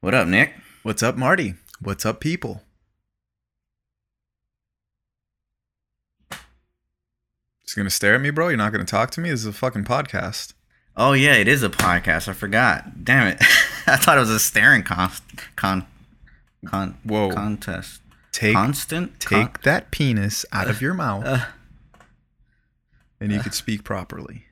[0.00, 0.52] What up, Nick?
[0.82, 1.54] What's up, Marty?
[1.80, 2.62] What's up, people?
[7.64, 8.48] Just gonna stare at me, bro?
[8.48, 9.30] You're not gonna talk to me?
[9.30, 10.54] This is a fucking podcast.
[10.96, 12.28] Oh yeah, it is a podcast.
[12.28, 13.04] I forgot.
[13.04, 13.38] Damn it!
[13.86, 15.10] I thought it was a staring con
[15.56, 15.86] con
[16.64, 17.30] con Whoa.
[17.30, 18.00] contest.
[18.32, 19.18] Take Constant.
[19.20, 21.44] take Con- that penis out of your mouth, uh,
[23.20, 24.44] and you could speak properly.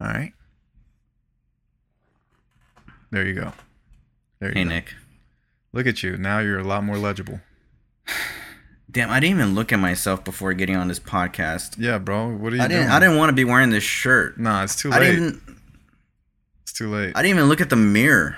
[0.00, 0.32] All right.
[3.10, 3.52] There you go.
[4.40, 4.68] There you hey go.
[4.70, 4.94] Nick.
[5.72, 6.16] Look at you.
[6.16, 7.40] Now you're a lot more legible.
[8.90, 11.74] Damn, I didn't even look at myself before getting on this podcast.
[11.78, 12.28] Yeah, bro.
[12.34, 12.90] What are you I didn't.
[12.90, 14.38] I didn't want to be wearing this shirt.
[14.38, 15.10] Nah, it's too I late.
[15.12, 15.42] didn't.
[16.62, 17.12] It's too late.
[17.14, 18.36] I didn't even look at the mirror.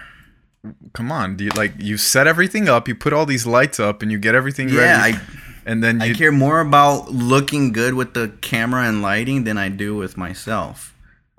[0.92, 4.02] Come on, do you, like you set everything up, you put all these lights up,
[4.02, 5.20] and you get everything Yeah, ready, I
[5.64, 9.68] and then I care more about looking good with the camera and lighting than I
[9.68, 10.94] do with myself.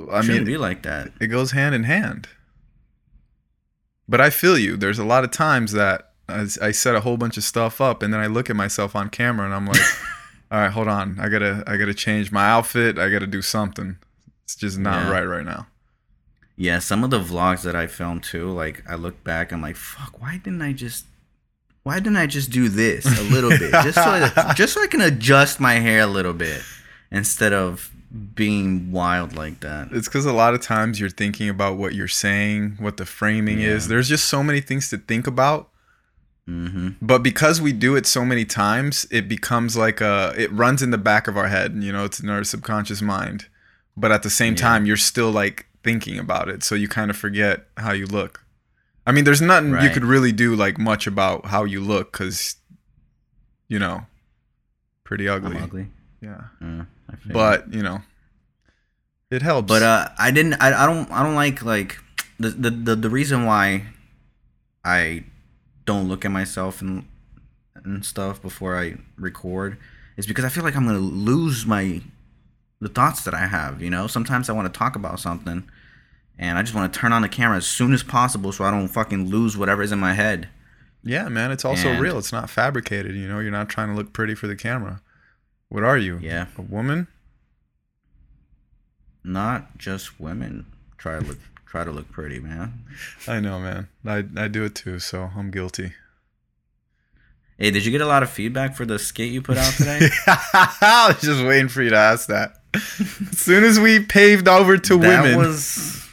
[0.09, 1.11] I Shouldn't mean, be like that.
[1.19, 2.29] it goes hand in hand.
[4.09, 4.75] But I feel you.
[4.75, 8.01] There's a lot of times that I, I set a whole bunch of stuff up,
[8.03, 9.81] and then I look at myself on camera, and I'm like,
[10.51, 11.17] "All right, hold on.
[11.19, 12.97] I gotta, I gotta change my outfit.
[12.97, 13.97] I gotta do something.
[14.43, 15.11] It's just not Yeah.
[15.11, 15.67] right right now."
[16.57, 19.77] Yeah, some of the vlogs that I filmed too, like I look back, I'm like,
[19.77, 21.05] fuck, why didn't I just
[21.83, 23.71] why didn't I just do this a little bit?
[23.83, 26.61] Just so I, just so I can adjust my hair a little bit
[27.11, 27.89] instead of
[28.33, 29.89] being wild like that.
[29.91, 33.59] It's because a lot of times you're thinking about what you're saying, what the framing
[33.61, 33.87] is.
[33.87, 35.69] There's just so many things to think about.
[36.47, 36.89] Mm-hmm.
[37.01, 40.89] But because we do it so many times, it becomes like a it runs in
[40.89, 43.45] the back of our head, you know, it's in our subconscious mind.
[43.95, 44.61] But at the same Yeah.
[44.61, 48.43] time, you're still like thinking about it, so you kind of forget how you look.
[49.05, 52.55] I mean, there's nothing you could really do like much about how you look cuz
[53.67, 54.07] you know,
[55.03, 55.57] pretty ugly.
[55.57, 55.87] I'm ugly.
[56.21, 56.41] Yeah.
[56.59, 56.87] Feel you.
[57.25, 58.01] But, you know,
[59.31, 59.67] it helps.
[59.67, 60.53] but uh, I didn't.
[60.55, 61.09] I, I don't.
[61.11, 61.97] I don't like like
[62.39, 63.83] the, the the the reason why
[64.83, 65.23] I
[65.85, 67.05] don't look at myself and
[67.75, 69.77] and stuff before I record
[70.17, 72.01] is because I feel like I'm gonna lose my
[72.81, 73.81] the thoughts that I have.
[73.81, 75.69] You know, sometimes I want to talk about something,
[76.37, 78.71] and I just want to turn on the camera as soon as possible so I
[78.71, 80.49] don't fucking lose whatever is in my head.
[81.03, 82.17] Yeah, man, it's also And- real.
[82.17, 83.39] It's not fabricated, you know.
[83.39, 85.01] You're not trying to look pretty for the camera.
[85.69, 86.19] What are you?
[86.21, 86.47] Yeah.
[86.57, 87.07] A woman?
[89.23, 90.65] Not just women
[90.97, 92.83] try to look try to look pretty, man.
[93.27, 93.87] I know, man.
[94.05, 95.93] I I do it too, so I'm guilty.
[97.59, 99.99] Hey, did you get a lot of feedback for the skit you put out today?
[100.27, 102.53] I was just waiting for you to ask that.
[102.73, 106.07] as soon as we paved over to that women, was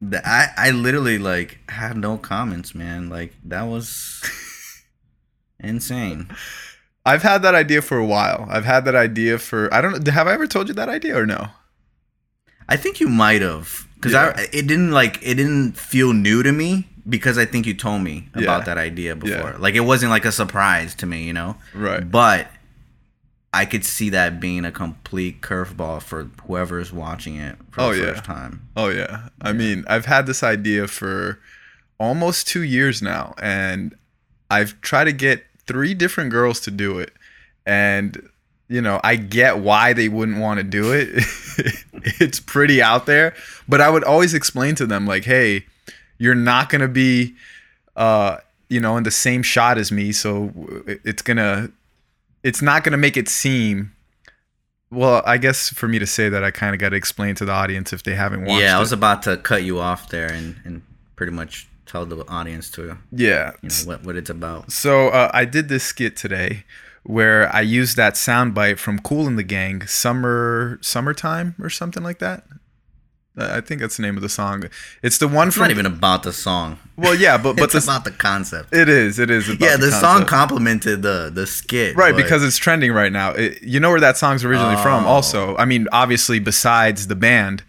[0.00, 3.08] the, I I literally like had no comments, man.
[3.08, 4.22] Like that was
[5.58, 6.28] insane.
[7.04, 8.46] I've had that idea for a while.
[8.50, 10.12] I've had that idea for I don't know.
[10.12, 11.48] Have I ever told you that idea or no?
[12.68, 14.32] I think you might have because Yeah.
[14.36, 18.02] I it didn't like it didn't feel new to me because I think you told
[18.02, 18.42] me Yeah.
[18.44, 19.50] about that idea before.
[19.50, 19.56] Yeah.
[19.58, 21.56] Like it wasn't like a surprise to me, you know.
[21.74, 22.08] Right.
[22.08, 22.46] But
[23.52, 27.98] I could see that being a complete curveball for whoever's watching it for Oh, the
[27.98, 28.12] yeah.
[28.12, 28.68] first time.
[28.76, 29.28] Oh yeah.
[29.42, 31.40] I mean, I've had this idea for
[31.98, 33.94] almost 2 years now and
[34.48, 37.12] I've tried to get three different girls to do it
[37.66, 38.28] and
[38.68, 41.08] you know, I get why they wouldn't want to do it.
[42.20, 43.34] it's pretty out there,
[43.68, 45.66] but I would always explain to them like, "Hey,
[46.16, 47.34] you're not going to be
[47.96, 48.38] uh,
[48.70, 50.50] you know, in the same shot as me, so
[50.86, 51.70] it's going to
[52.42, 53.92] it's not going to make it seem
[54.90, 57.44] well, I guess for me to say that, I kind of got to explain to
[57.44, 58.80] the audience if they haven't watched Yeah, I it.
[58.80, 60.82] was about to cut you off there and, and
[61.16, 63.52] pretty much tell the audience to yeah.
[63.62, 64.70] you know what, what it's about.
[64.72, 66.64] So uh, I did this skit today
[67.04, 72.18] where I used that soundbite from Kool & the Gang, "Summer Summertime" or something like
[72.20, 72.44] that.
[73.34, 74.64] I think that's the name of the song.
[75.02, 76.78] It's the one It's from not even about the song.
[76.98, 78.74] well, yeah, but but it's the, about the concept.
[78.74, 81.96] it is it is about yeah, the, song complemented the the skit.
[81.96, 83.30] right but- because it's trending right now.
[83.30, 85.04] It, you know where that song's originally from?
[85.04, 85.08] Oh.
[85.08, 87.62] Also, I mean, obviously, besides the band.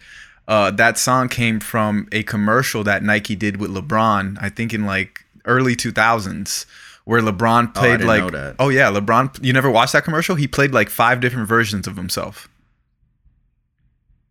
[0.46, 4.84] Uh, that song came from a commercial that Nike did with LeBron, I think in
[4.84, 6.66] like early 2000s,
[7.04, 9.42] where LeBron Oh, played didn't like oh yeah, LeBron.
[9.42, 10.34] You never watched that commercial?
[10.34, 12.48] He played like five different versions of himself.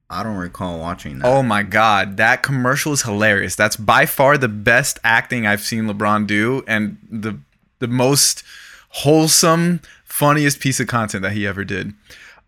[0.09, 1.27] I don't recall watching that.
[1.27, 3.55] Oh my god, that commercial is hilarious.
[3.55, 7.39] That's by far the best acting I've seen LeBron do, and the
[7.79, 8.43] the most
[8.89, 11.93] wholesome, funniest piece of content that he ever did.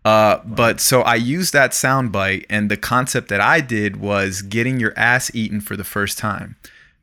[0.06, 4.78] Uh, but so I used that soundbite, and the concept that I did was getting
[4.78, 6.54] your ass eaten for the first time,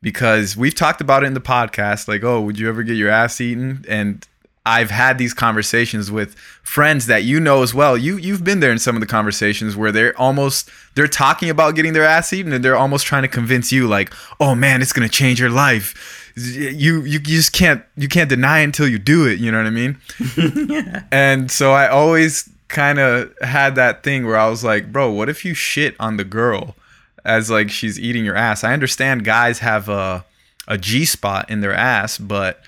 [0.02, 2.08] because we've talked about it in the podcast.
[2.08, 3.84] Like, oh, would you ever get your ass eaten?
[3.90, 4.26] And
[4.66, 7.98] I've had these conversations with friends that you know as well.
[7.98, 11.76] You you've been there in some of the conversations where they're almost they're talking about
[11.76, 14.94] getting their ass eaten and they're almost trying to convince you like, "Oh man, it's
[14.94, 16.32] going to change your life.
[16.38, 19.40] you you just can't you can't deny it until you do it.
[19.40, 19.98] You know what I mean?
[20.70, 21.04] yeah.
[21.12, 25.30] And so I always kind of had that thing where I was like, bro, what
[25.30, 26.76] if you shit on the girl
[27.26, 28.64] as like she's eating your ass?
[28.64, 30.26] I understand guys have a
[30.68, 32.62] a G spot in their ass, but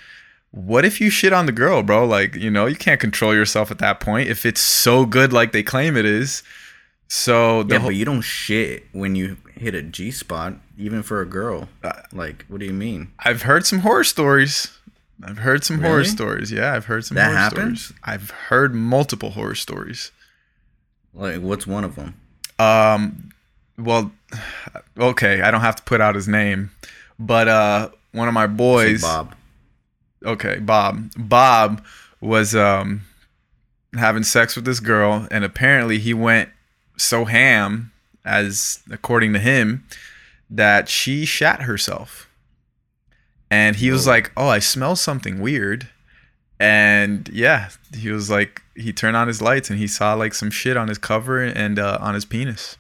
[0.52, 2.06] what if you shit on the girl, bro?
[2.06, 5.52] Like, you know, you can't control yourself at that point if it's so good like
[5.52, 6.44] they claim it is.
[7.08, 11.22] So Yeah, whole, but you don't shit when you hit a G spot, even for
[11.22, 11.70] a girl.
[11.84, 13.12] Uh, Like, what do you mean?
[13.20, 14.78] I've heard some horror stories.
[15.24, 16.52] I've heard some horror stories.
[16.52, 17.86] Yeah, I've heard some That horror happens?
[17.86, 18.00] stories.
[18.04, 20.12] I've heard multiple horror stories.
[21.14, 22.16] Like, what's one of them?
[22.60, 23.30] Um,
[23.78, 24.12] well,
[24.98, 26.72] okay, I don't have to put out his name,
[27.18, 29.34] but uh, one of my boys, Bob.
[30.26, 31.84] okay, Bob, Bob
[32.22, 33.02] was um
[33.98, 36.50] having sex with this girl, and apparently he went
[36.98, 37.92] so ham,
[38.26, 39.86] as according to him,
[40.50, 42.25] that she shat herself,
[43.50, 45.90] and he was like, "Oh, I smell something weird."
[46.60, 50.50] And yeah, he was like, he turned on his lights and he saw like some
[50.50, 52.78] shit on his cover and uh, on his penis.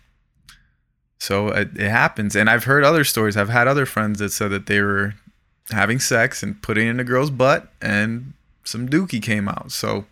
[1.19, 3.37] So it, it happens, and I've heard other stories.
[3.37, 5.15] I've had other friends that said that they were
[5.71, 8.33] having sex and putting it in a girl's butt, and
[8.63, 9.71] some dookie came out.
[9.71, 10.05] So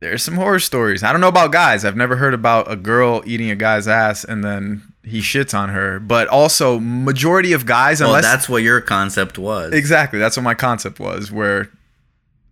[0.00, 1.02] there's some horror stories.
[1.02, 1.84] I don't know about guys.
[1.84, 5.70] I've never heard about a girl eating a guy's ass and then he shits on
[5.70, 5.98] her.
[5.98, 9.72] But also, majority of guys, Well, that's what your concept was.
[9.72, 10.18] Exactly.
[10.18, 11.70] That's what my concept was, where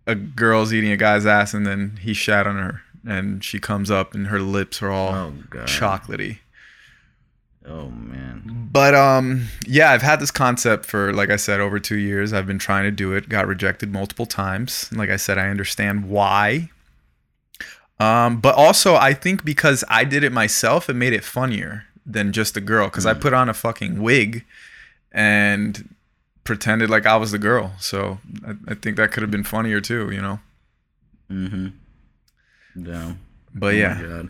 [0.07, 3.91] a girl's eating a guy's ass and then he shat on her and she comes
[3.91, 5.67] up and her lips are all Oh god.
[5.67, 6.39] chocolatey.
[7.65, 8.69] Oh man.
[8.71, 12.33] But um yeah, I've had this concept for like I said over 2 years.
[12.33, 14.91] I've been trying to do it, got rejected multiple times.
[14.91, 16.71] Like I said, I understand why.
[17.99, 22.31] Um but also I think because I did it myself, it made it funnier than
[22.31, 23.21] just a girl I Mm.
[23.21, 24.43] put on a fucking wig
[25.11, 25.93] and
[26.43, 27.73] pretended like I was the girl.
[27.79, 30.39] So I, I think that could have been funnier too, you know.
[31.31, 31.67] Mm-hmm.
[32.75, 33.13] Yeah.
[33.53, 34.23] But Oh yeah,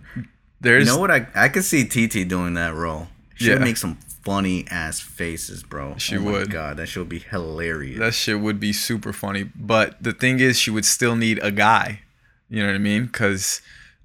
[0.61, 1.11] there's You know what?
[1.11, 3.07] I I could see TT doing that role.
[3.35, 3.65] She would Yeah.
[3.65, 5.95] make some funny ass faces, bro.
[5.97, 6.51] She oh my would.
[6.51, 7.99] God, that shit would be hilarious.
[7.99, 9.43] that shit would be super funny.
[9.55, 12.01] But the thing is, she would still need a guy.
[12.49, 13.05] You know what I mean?
[13.05, 13.61] Because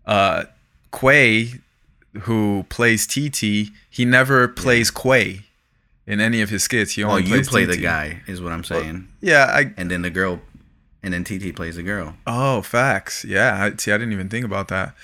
[0.06, 0.44] uh,
[0.92, 1.60] Quay,
[2.22, 5.40] who plays TT, he never plays Quay
[6.06, 6.92] in any of his skits.
[6.92, 9.08] He oh, only you plays play the guy, is what I'm saying.
[9.20, 9.72] Yeah, I.
[9.76, 10.40] and then the girl,
[11.02, 12.16] and then TT plays the girl.
[12.26, 13.24] Oh, facts.
[13.24, 13.64] Yeah.
[13.64, 14.94] I, see, I didn't even think about that.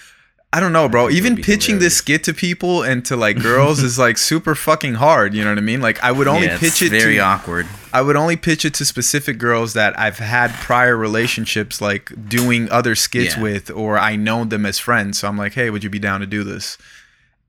[0.52, 1.10] I don't know, bro.
[1.10, 5.32] Even pitching this skit to people and to like girls is like super fucking hard.
[5.32, 5.80] You know what I mean?
[5.80, 7.68] Like I would only yeah, pitch it very to awkward.
[7.92, 12.68] I would only pitch it to specific girls that I've had prior relationships, like doing
[12.70, 13.42] other skits Yeah.
[13.42, 15.20] with, or I know them as friends.
[15.20, 16.78] So I'm like, hey, would you be down to do this?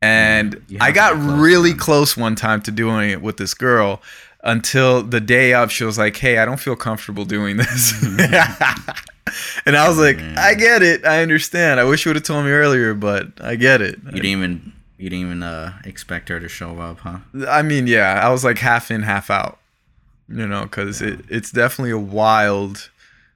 [0.02, 1.80] And I got close, really man.
[1.80, 4.02] close one time to doing it with this girl
[4.44, 5.72] until the day of.
[5.72, 8.04] She was like, hey, I don't feel comfortable doing this.
[9.66, 10.20] and I was like.
[10.20, 11.06] I get it.
[11.06, 11.80] I understand.
[11.80, 14.00] I wish you would have told me earlier, but I get it.
[14.06, 17.18] You didn't even you didn't even uh, expect her to show up, huh?
[17.48, 19.58] I mean, yeah, I was like half in, half out.
[20.30, 22.90] You know, because it, it's definitely a wild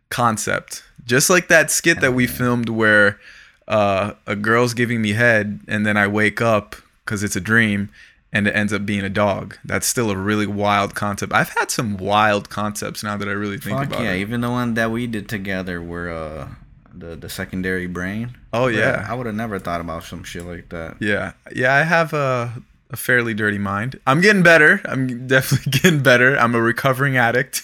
[0.09, 0.83] concept.
[1.05, 3.19] Just like that skit that we filmed where
[3.67, 7.89] uh, a girl's giving me head, and then I wake up because it's a dream,
[8.33, 9.57] and it ends up being a dog.
[9.63, 11.33] That's still a really wild concept.
[11.33, 14.11] I've had some wild concepts now that I really think Fuck about yeah!
[14.11, 14.19] it.
[14.21, 16.47] Even the one that we did together, were uh,
[16.93, 18.37] the the secondary brain.
[18.53, 20.97] Oh yeah, I would have never thought about some shit like that.
[21.01, 21.73] yeah, yeah.
[21.73, 22.53] I have a
[22.91, 23.99] a fairly dirty mind.
[24.05, 24.81] I'm getting better.
[24.85, 26.37] I'm definitely getting better.
[26.37, 27.63] I'm a recovering addict.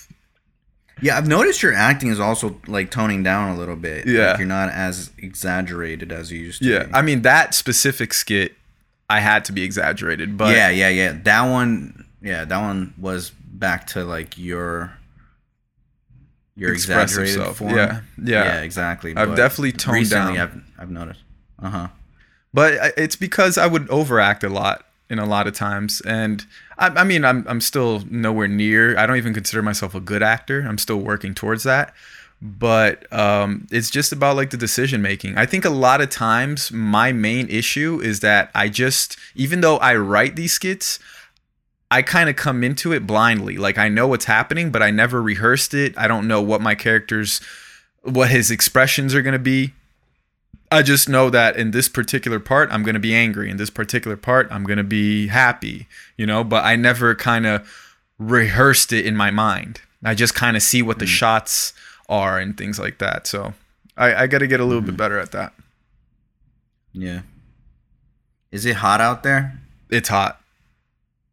[1.01, 4.07] Yeah, I've noticed your acting is also like toning down a little bit.
[4.07, 4.31] Yeah.
[4.31, 6.69] like, you're not as exaggerated as you used to.
[6.69, 6.93] Yeah, be.
[6.93, 8.55] I mean that specific skit,
[9.09, 11.17] I had to be exaggerated, but yeah, yeah, yeah.
[11.23, 14.93] That one, yeah, that one was back to like your
[16.55, 17.57] your exaggerated himself.
[17.57, 17.75] form.
[17.75, 18.43] Yeah, yeah.
[18.43, 19.15] yeah exactly.
[19.15, 20.63] I've but definitely toned recently down.
[20.77, 21.21] I've I've noticed.
[21.61, 21.87] Uh huh.
[22.53, 26.45] But it's because I would overact a lot in a lot of times, and
[26.77, 28.97] I, I mean I'm I'm still nowhere near.
[28.97, 30.61] I don't even consider myself a good actor.
[30.61, 31.93] I'm still working towards that.
[32.41, 35.37] But um, it's just about like the decision making.
[35.37, 39.77] I think a lot of times my main issue is that I just, even though
[39.77, 40.97] I write these skits,
[41.91, 43.57] I kind of come into it blindly.
[43.57, 45.95] Like I know what's happening, but I never rehearsed it.
[45.95, 47.41] I don't know what my character's,
[48.01, 49.73] what his expressions are going to be.
[50.71, 53.49] I just know that in this particular part, I'm going to be angry.
[53.49, 57.45] In this particular part, I'm going to be happy, you know, but I never kind
[57.45, 57.69] of
[58.17, 59.81] rehearsed it in my mind.
[60.03, 61.09] I just kind of see what the mm.
[61.09, 61.73] shots
[62.07, 63.27] are and things like that.
[63.27, 63.53] So
[63.97, 64.97] I, I got to get a little bit mm-hmm.
[64.97, 65.53] better at that.
[66.93, 67.21] Yeah.
[68.51, 69.59] Is it hot out there?
[69.89, 70.41] It's hot.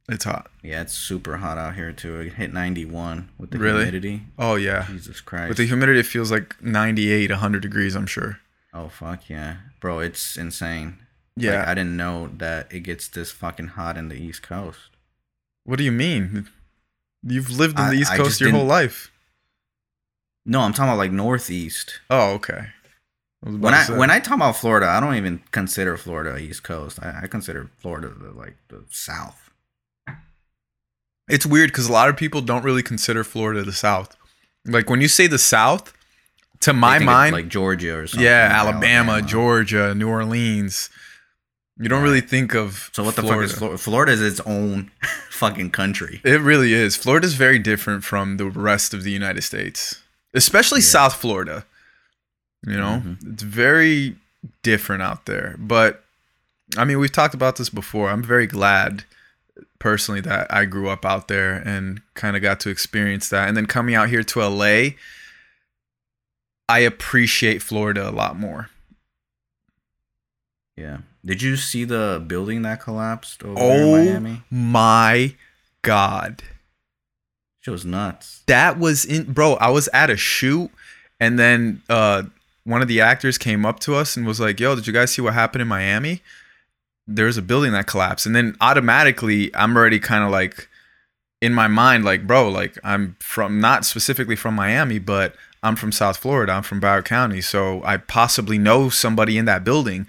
[0.09, 0.51] It's hot.
[0.63, 2.21] Yeah, it's super hot out here too.
[2.21, 3.85] It hit 91 with the Really?
[3.85, 4.23] humidity.
[4.39, 4.87] Oh yeah.
[4.89, 5.49] Jesus Christ.
[5.49, 7.95] With the humidity, it feels like 98, 100 degrees.
[7.95, 8.41] I'm sure.
[8.75, 10.99] Oh fuck yeah, bro, it's insane.
[11.37, 11.61] Yeah.
[11.61, 14.91] Like, I didn't know that it gets this fucking hot in the East Coast.
[15.65, 16.49] what do you mean?
[17.23, 19.11] You've lived in I- the East Coast your whole life.
[20.47, 22.01] No, I'm talking about like Northeast.
[22.09, 22.69] Oh, okay.
[23.45, 26.99] I When I when I talk about Florida, I don't even consider Florida East Coast.
[27.03, 29.51] I, I consider Florida the, like the South.
[31.29, 34.17] It's weird because a lot of people don't really consider Florida the South.
[34.65, 35.93] Like when you say the South,
[36.61, 38.25] to my mind, like Georgia or something.
[38.25, 40.91] yeah, like Alabama, Georgia, New Orleans.
[41.81, 42.05] You don't Right.
[42.09, 43.47] really think of So what the Florida.
[43.49, 43.79] fuck is Florida?
[43.79, 44.91] Florida is its own
[45.31, 46.21] fucking country.
[46.25, 46.97] It really is.
[46.97, 50.01] Florida is very different from the rest of the United States,
[50.35, 50.87] especially Yeah.
[50.87, 51.65] South Florida.
[52.67, 53.33] You know, Mhm.
[53.35, 54.17] it's very
[54.65, 55.55] different out there.
[55.59, 56.05] But
[56.77, 58.11] I mean, we've talked about this before.
[58.11, 59.05] I'm very glad
[59.79, 63.47] personally that I grew up out there and kind of got to experience that.
[63.49, 64.97] And then coming out here to LA,
[66.69, 68.69] I appreciate Florida a lot more.
[70.77, 70.99] Yeah.
[71.25, 74.43] Did you see the building that collapsed over there in Oh Miami?
[74.51, 75.35] my
[75.83, 76.43] God.
[77.61, 78.43] Shit was nuts.
[78.47, 80.71] that was in bro i was at a shoot
[81.21, 82.23] and then uh
[82.65, 85.11] one of the actors came up to us and was like yo did you guys
[85.11, 86.23] see what happened in miami
[87.07, 90.69] there's a building that collapsed and then automatically i'm already kind of like
[91.43, 95.93] in my mind like bro like i'm from not specifically from miami but i'm from
[95.93, 100.09] south florida i'm from broward county so i possibly know somebody in that building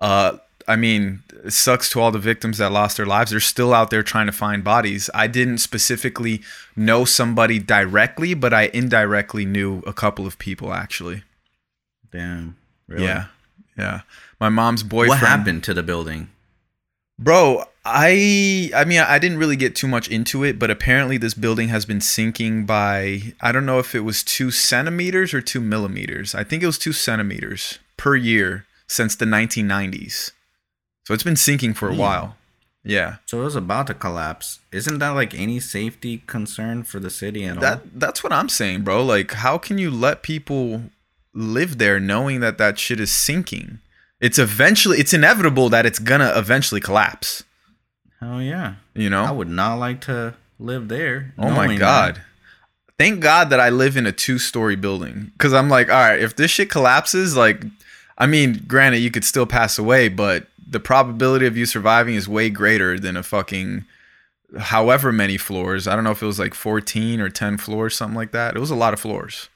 [0.00, 0.36] uh
[0.66, 3.30] I mean, it sucks to all the victims that lost their lives.
[3.30, 5.10] They're still out there trying to find bodies.
[5.12, 6.42] I didn't specifically
[6.74, 11.22] know somebody directly, but I indirectly knew a couple of people actually.
[12.10, 12.56] Damn.
[12.88, 13.04] Really?
[13.04, 13.26] Yeah.
[13.76, 14.00] Yeah.
[14.40, 15.20] My mom's boyfriend.
[15.20, 16.30] What happened to the building?
[17.18, 21.34] Bro, I I mean I didn't really get too much into it, but apparently this
[21.34, 25.60] building has been sinking by I don't know if it was two centimeters or two
[25.60, 26.34] millimeters.
[26.34, 30.32] I think it was two centimeters per year since the 1990s.
[31.06, 31.98] So it's been sinking for a Damn.
[31.98, 32.36] while.
[32.82, 33.16] Yeah.
[33.26, 34.60] So it was about to collapse.
[34.72, 37.62] Isn't that like any safety concern for the city at all?
[37.62, 39.04] That that's what I'm saying, bro.
[39.04, 40.84] Like how can you let people
[41.34, 43.80] live there knowing that that shit is sinking?
[44.20, 47.44] It's eventually it's inevitable that it's to eventually collapse,
[48.24, 48.74] Hell yeah.
[48.94, 49.24] you know?
[49.24, 51.34] I would not like to live there.
[51.38, 52.16] Oh my god.
[52.16, 52.22] that.
[52.98, 56.36] Thank God that I live in a two-story building cuz I'm like, all right, if
[56.36, 57.64] this shit collapses, like
[58.16, 62.28] I mean, granted you could still pass away, but the probability of you surviving is
[62.28, 63.84] way greater than a fucking
[64.58, 65.88] however many floors.
[65.88, 68.56] I don't know if it was like 14 or 10 floors something like that.
[68.56, 69.48] It was a lot of floors.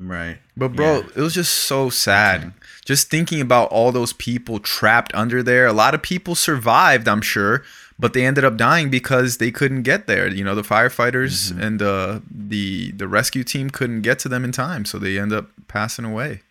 [0.00, 0.38] Right.
[0.56, 1.06] But bro, Yeah.
[1.16, 2.40] it was just so sad.
[2.40, 2.50] Okay.
[2.84, 5.66] Just thinking about all those people trapped under there.
[5.66, 7.62] A lot of people survived, I'm sure,
[7.98, 10.28] but they ended up dying because they couldn't get there.
[10.28, 11.62] You know, the firefighters Mhm.
[11.62, 15.32] and uh, the the rescue team couldn't get to them in time, so they end
[15.32, 16.42] up passing away.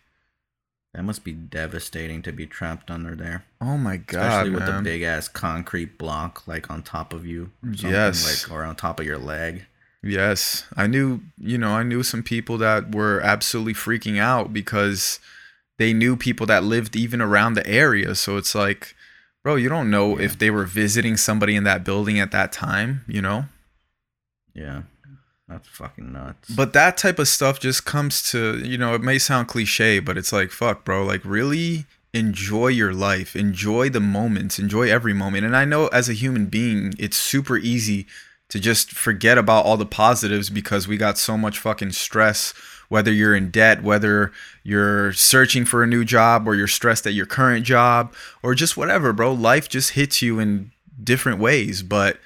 [0.94, 3.44] That must be devastating to be trapped under there.
[3.62, 7.50] Oh my god, Especially with the big ass concrete block like on top of you.
[7.64, 8.46] or Yes.
[8.46, 9.64] Like or on top of your leg.
[10.02, 11.20] Yes, I knew.
[11.38, 15.18] You know, I knew some people that were absolutely freaking out because
[15.78, 18.14] they knew people that lived even around the area.
[18.14, 18.94] So it's like,
[19.42, 20.24] bro, you don't know Yeah.
[20.26, 23.04] if they were visiting somebody in that building at that time.
[23.08, 23.46] You know,
[24.54, 24.82] Yeah.
[25.48, 26.50] That's fucking nuts.
[26.50, 28.94] but that type of stuff just comes to you know.
[28.94, 31.04] It may sound cliche, but it's like, fuck, bro.
[31.04, 31.84] Like really
[32.14, 35.44] enjoy your life, enjoy the moments, enjoy every moment.
[35.44, 38.06] And I know as a human being, it's super easy
[38.48, 42.52] to just forget about all the positives because we got so much fucking stress
[42.90, 44.30] whether you're in debt whether
[44.62, 48.76] you're searching for a new job or you're stressed at your current job or just
[48.76, 49.32] whatever bro.
[49.32, 50.70] Life just hits you in
[51.02, 52.18] different ways but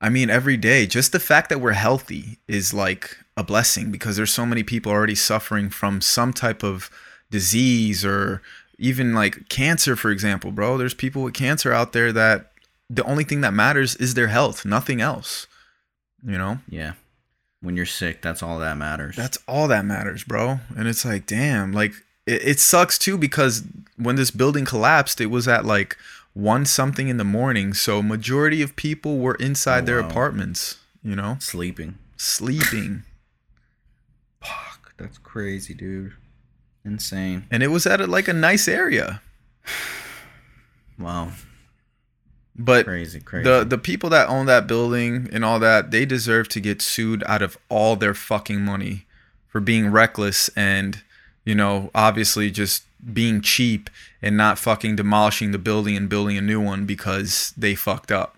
[0.00, 4.16] i mean every day just the fact that we're healthy is like a blessing because
[4.16, 6.90] there's so many people already suffering from some type of
[7.30, 8.42] disease or
[8.78, 10.76] even like cancer for example bro.
[10.76, 12.52] There's people with cancer out there that
[12.90, 15.46] the only thing that matters is their health nothing else
[16.26, 16.58] you know?
[16.68, 16.92] Yeah.
[17.62, 19.16] When you're sick, that's all that matters.
[19.16, 21.92] that's all that matters bro and it's like damn like
[22.26, 23.62] it, it sucks too because
[23.96, 25.96] when this building collapsed it was at like
[26.32, 30.08] one something in the morning so majority of people were inside Oh, their wow.
[30.08, 31.98] apartments you know sleeping.
[32.16, 33.02] sleeping
[34.42, 34.94] Fuck.
[34.96, 36.12] That's crazy, dude.
[36.84, 37.46] Insane.
[37.50, 39.20] and it was at a, like a nice area
[40.98, 41.32] Wow.
[42.62, 43.44] But Crazy, crazy.
[43.48, 47.22] the the people that own that building and all that they deserve to get sued
[47.26, 49.06] out of all their fucking money
[49.48, 51.02] for being reckless and
[51.44, 53.88] you know obviously just being cheap
[54.20, 58.36] and not fucking demolishing the building and building a new one because they fucked up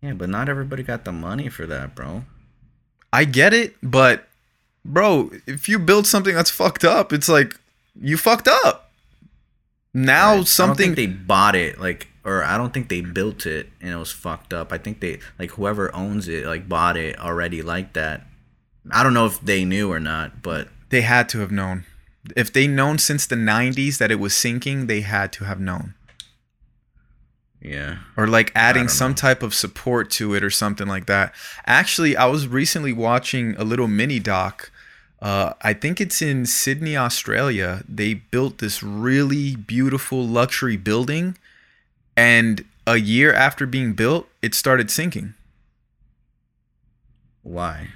[0.00, 2.24] Yeah, but not everybody got the money for that, bro.
[3.12, 4.28] I get it, but
[4.84, 7.58] bro, if you build something that's fucked up, it's like
[8.00, 8.90] you fucked up.
[9.92, 10.46] Now Right.
[10.46, 13.68] something I don't think they bought it like or I don't think they built it
[13.80, 14.72] and it was fucked up.
[14.72, 18.26] I think they like whoever owns it like bought it already like that.
[18.90, 21.84] I don't know if they knew or not, but they had to have known.
[22.36, 25.94] If they known since the 90s that it was sinking, they had to have known.
[27.60, 27.98] yeah.
[28.16, 29.16] or like adding some know.
[29.16, 31.34] type of support to it or something like that.
[31.66, 34.70] Actually, I was recently watching a little mini doc.
[35.20, 37.82] Uh, I think it's in Sydney, Australia.
[37.88, 41.38] They built this really beautiful luxury building,
[42.16, 45.34] and a year after being built, it started sinking.
[47.42, 47.88] Why?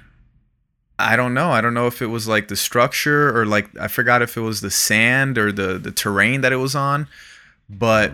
[0.97, 1.51] I don't know.
[1.51, 4.41] I don't know if it was like the structure or like I forgot if it
[4.41, 7.07] was the sand or the the terrain that it was on,
[7.69, 8.11] but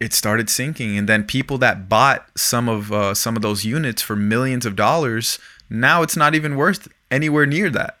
[0.00, 4.00] it started sinking and then people that bought some of uh, some of those units
[4.02, 5.38] for millions of dollars
[5.70, 7.96] now it's not even worth anywhere near that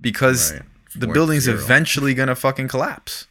[0.00, 0.62] because Right.
[0.96, 1.58] the building's zero.
[1.58, 3.26] eventually gonna fucking collapse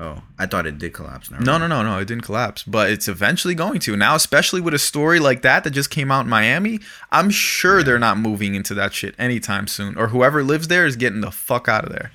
[0.00, 1.28] Oh, I thought it did collapse.
[1.28, 3.96] Never no no no no it didn't collapse but it's eventually going to.
[3.96, 6.78] Now especially with a story like that that just came out in miami
[7.10, 10.94] i'm sure they're not moving into that shit anytime soon or whoever lives there is
[10.94, 12.12] getting the fuck out of there.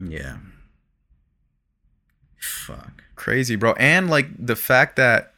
[0.00, 0.38] Yeah.
[2.40, 3.02] Fuck.
[3.14, 3.74] crazy bro.
[3.74, 5.34] And like the fact that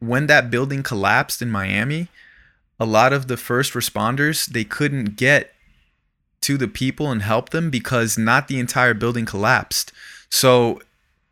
[0.00, 2.08] when that building collapsed in miami
[2.80, 5.52] a lot of the first responders they couldn't get
[6.40, 9.92] to the people and help them because not the entire building collapsed
[10.34, 10.80] so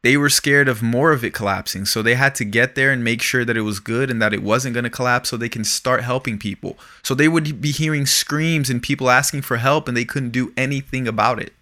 [0.02, 3.02] they were scared of more of it collapsing so they had to get there and
[3.02, 5.48] make sure that it was good and that it wasn't going to collapse so they
[5.48, 9.88] can start helping people so they would be hearing screams and people asking for help
[9.88, 11.52] and they couldn't do anything about it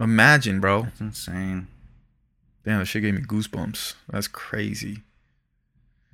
[0.00, 1.68] imagine bro That's insane.
[2.64, 3.94] Damn, that shit gave me goosebumps.
[4.10, 5.02] That's crazy.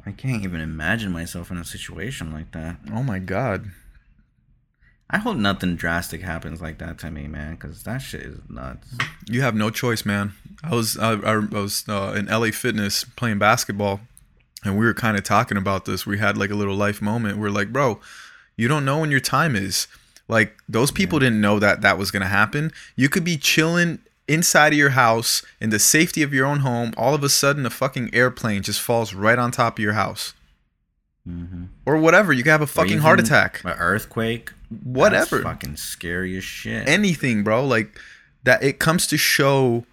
[0.05, 2.77] I can't even imagine myself in a situation like that.
[2.93, 3.71] Oh my god.
[5.13, 8.89] I hope nothing drastic happens like that to me, man, because that shit is nuts.
[9.29, 10.33] You have no choice, man.
[10.65, 14.01] I was I, I was uh, in LA Fitness playing basketball,
[14.65, 16.07] and we were kind of talking about this.
[16.07, 17.37] We had like a little life moment.
[17.37, 18.01] We're like, bro,
[18.57, 19.87] you don't know when your time is.
[20.29, 22.73] Like those people didn't know that that was gonna happen.
[22.97, 26.95] You could be chilling inside of your house in the safety of your own home.
[26.97, 30.33] All of a sudden, a fucking airplane just falls right on top of your house,
[31.29, 31.65] Mm-hmm.
[31.87, 32.33] or whatever.
[32.33, 33.63] You could have a fucking heart attack.
[33.65, 34.53] An earthquake.
[34.83, 35.37] Whatever.
[35.37, 36.89] That's fucking scary as shit.
[36.89, 37.65] anything, bro.
[37.65, 37.99] Like
[38.43, 39.85] that it comes to show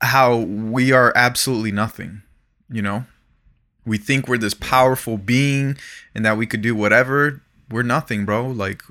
[0.00, 2.22] how we are absolutely nothing,
[2.70, 3.04] you know?
[3.84, 5.76] We think we're this powerful being
[6.14, 7.42] and that we could do whatever.
[7.68, 8.46] We're nothing, bro.
[8.46, 8.82] Like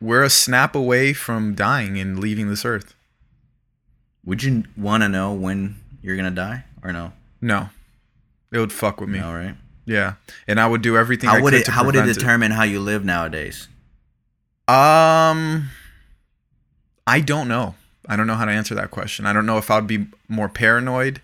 [0.00, 2.94] we're a snap away from dying and leaving this earth.
[4.24, 7.12] Would you want to know when you're gonna die or no?
[7.40, 7.68] No.
[8.52, 9.18] It would fuck with me.
[9.18, 9.56] No, right?
[9.84, 10.14] Yeah.
[10.46, 11.66] And I would do everything I How would could it?
[11.68, 13.68] How would it determine how you live nowadays?
[14.68, 15.70] Um,
[17.06, 17.74] I don't know.
[18.08, 19.26] I don't know how to answer that question.
[19.26, 21.20] I don't know if I'd be more paranoid.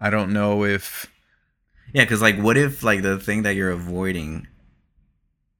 [0.00, 1.06] I don't know if
[1.92, 4.46] Yeah, because like, what if like the thing that you're avoiding,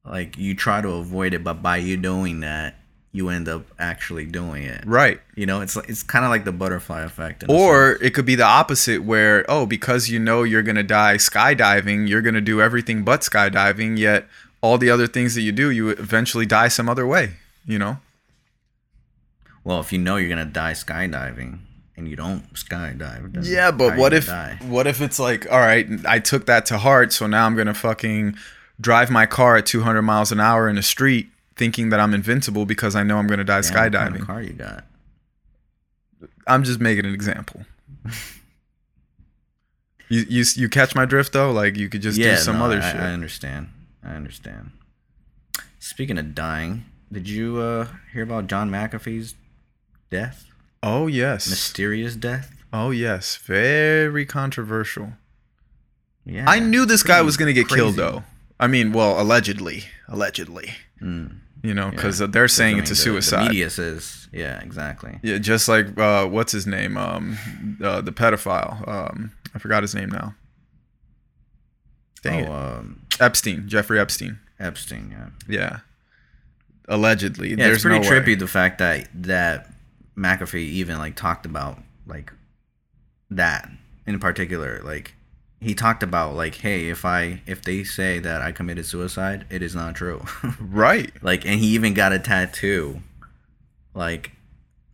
[0.05, 2.77] like you try to avoid it, but by you doing that,
[3.13, 4.83] you end up actually doing it.
[4.87, 5.21] right.
[5.35, 7.45] You know, it's it's kind of like the butterfly effect.
[7.49, 11.17] Or it could be the opposite where, oh, because you know you're going to die
[11.17, 14.27] skydiving, you're going to do everything but skydiving, yet
[14.63, 17.33] all the other things that you do, you eventually die some other way,
[17.67, 17.99] you know?
[19.65, 21.59] well, if you know you're gonna die skydiving
[21.97, 24.59] and you don't skydive, Yeah, but what if die?
[24.63, 27.75] what if it's like, all right, I took that to heart, so now I'm gonna
[27.75, 28.37] fucking
[28.81, 32.67] drive my car at 200 miles an hour in the street, thinking that I'm invincible
[32.67, 34.27] because I know I'm gonna die Damn, what kind of skydiving.
[34.27, 34.85] car you got?
[36.47, 37.65] I'm just making an example.
[40.09, 41.51] you you you catch my drift though?
[41.51, 43.01] Like you could just do some no, other I, shit.
[43.01, 43.69] I understand.
[44.05, 44.73] I understand.
[45.79, 49.35] Speaking of dying, did you uh, hear about John McAfee's
[50.11, 50.47] death?
[50.83, 51.49] oh yes.
[51.49, 52.55] Mysterious death.
[52.73, 53.37] Oh yes.
[53.37, 55.13] Very controversial.
[56.25, 56.49] Yeah.
[56.49, 58.25] I knew this guy was gonna get killed though.
[58.63, 60.71] I mean, well, allegedly, allegedly.
[61.01, 61.91] Mm, You know, yeah.
[61.91, 63.45] because they're saying I it's a mean, suicide.
[63.47, 65.19] The media says, yeah, exactly.
[65.23, 66.97] Yeah, just like uh, what's his name?
[66.97, 67.37] Um,
[67.83, 68.87] uh, the pedophile.
[68.87, 70.35] Um, I forgot his name now.
[72.23, 74.39] Dang oh, it, um, Epstein, Jeffrey Epstein.
[74.61, 75.11] Epstein.
[75.11, 75.59] Yeah.
[75.59, 75.79] Yeah,
[76.89, 77.51] allegedly.
[77.51, 78.35] Yeah, There's it's pretty no trippy way.
[78.37, 79.69] the fact that that
[80.17, 82.33] McAfee even like talked about like
[83.31, 83.69] that
[84.07, 84.81] in particular.
[84.85, 85.15] Like
[85.63, 89.63] he talked about like, hey, if I if they say that I committed suicide, it
[89.63, 90.25] is not true.
[90.61, 91.13] Right.
[91.23, 93.01] like, and he even got a tattoo,
[93.95, 94.33] like,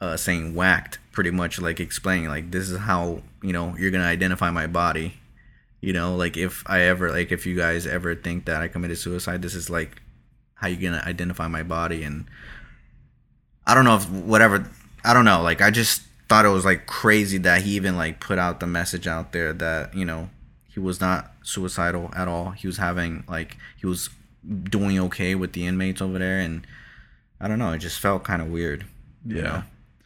[0.00, 4.04] uh, saying "whacked," pretty much like explaining like this is how you know you're gonna
[4.04, 5.14] identify my body,
[5.80, 8.98] you know, like if I ever like if you guys ever think that I committed
[8.98, 10.02] suicide, this is like
[10.54, 12.26] how you gonna identify my body and
[13.66, 14.70] I don't know if whatever
[15.04, 18.20] I don't know, like I just thought it was like crazy that he even like
[18.20, 20.28] put out the message out there that, you know,
[20.78, 22.50] he was not suicidal at all.
[22.52, 24.10] He was having like he was
[24.62, 26.64] doing okay with the inmates over there and
[27.40, 28.84] I don't know, it just felt kind of weird.
[29.26, 29.42] you Yeah.
[29.42, 29.62] know,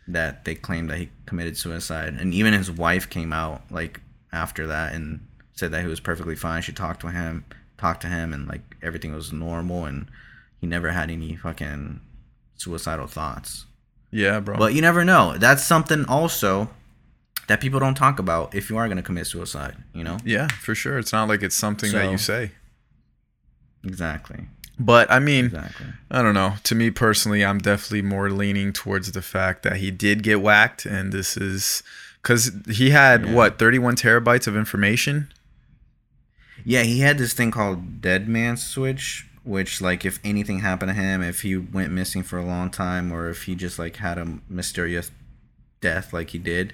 [0.08, 2.14] that they claimed that he committed suicide.
[2.18, 4.00] And even his wife came out like
[4.32, 5.20] after that and
[5.52, 6.62] said that he was perfectly fine.
[6.62, 7.44] She talked to him,
[7.76, 10.06] talked to him and like everything was normal and
[10.58, 12.00] he never had any fucking
[12.56, 13.66] suicidal thoughts.
[14.11, 14.56] Yeah, bro.
[14.56, 15.37] But you never know.
[15.37, 16.70] That's something also
[17.48, 20.18] that people don't talk about if you are going to commit suicide, you know?
[20.24, 20.98] yeah, for sure.
[20.98, 22.52] It's not like it's something that you say.
[23.85, 24.46] Exactly.
[24.78, 25.87] But I mean, Exactly.
[26.11, 26.55] I don't know.
[26.64, 30.87] To me personally, I'm definitely more leaning towards the fact that he did get whacked,
[30.87, 31.83] and this is
[32.22, 33.33] because he had Yeah.
[33.35, 35.33] what 31 terabytes of information.
[36.64, 40.94] Yeah, he had this thing called dead man switch, which like if anything happened to
[40.94, 44.16] him, if he went missing for a long time, or if he just like had
[44.18, 45.11] a mysterious
[45.81, 46.72] death like he did,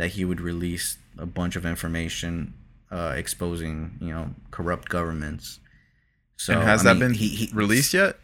[0.00, 2.54] that he would release a bunch of information
[2.90, 5.60] uh, exposing you know corrupt governments.
[6.36, 8.16] So and has I that mean, been he, he, released yet?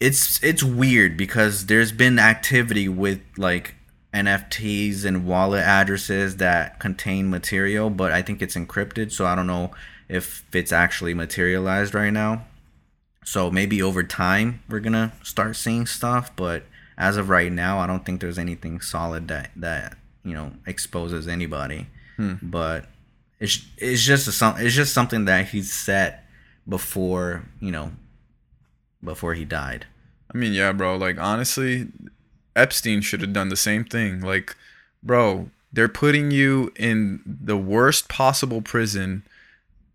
[0.00, 3.74] it's it's weird because there's been activity with like
[4.14, 9.46] NFTs and wallet addresses that contain material, but I think it's encrypted, so I don't
[9.46, 9.70] know
[10.08, 12.46] if it's actually materialized right now.
[13.24, 16.64] So maybe over time we're gonna start seeing stuff, but
[16.96, 21.26] as of right now, I don't think there's anything solid that that you know exposes
[21.28, 21.86] anybody.
[22.16, 22.34] Hmm.
[22.42, 22.86] But
[23.38, 26.24] it's it's just a, some it's just something that he set
[26.68, 27.92] before you know
[29.02, 29.86] before he died.
[30.32, 30.96] I mean, yeah, bro.
[30.96, 31.88] Like honestly,
[32.54, 34.20] Epstein should have done the same thing.
[34.20, 34.54] Like,
[35.02, 39.24] bro, they're putting you in the worst possible prison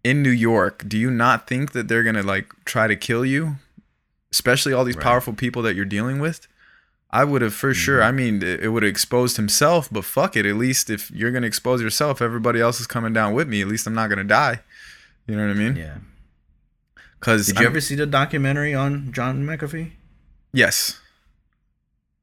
[0.04, 0.84] in New York.
[0.88, 3.58] Do you not think that they're gonna like try to kill you?
[4.32, 5.04] Especially all these Right.
[5.04, 6.48] powerful people that you're dealing with.
[7.12, 8.00] I would have for sure.
[8.00, 8.08] Mm-hmm.
[8.08, 10.46] I mean, it, it would have exposed himself, but fuck it.
[10.46, 13.62] At least if you're gonna expose yourself, everybody else is coming down with me.
[13.62, 14.62] At least I'm not gonna die.
[15.28, 15.76] You know what I mean?
[15.76, 15.98] Yeah.
[17.20, 19.91] Because Did you ever see the documentary on John McAfee?
[20.54, 21.00] Yes.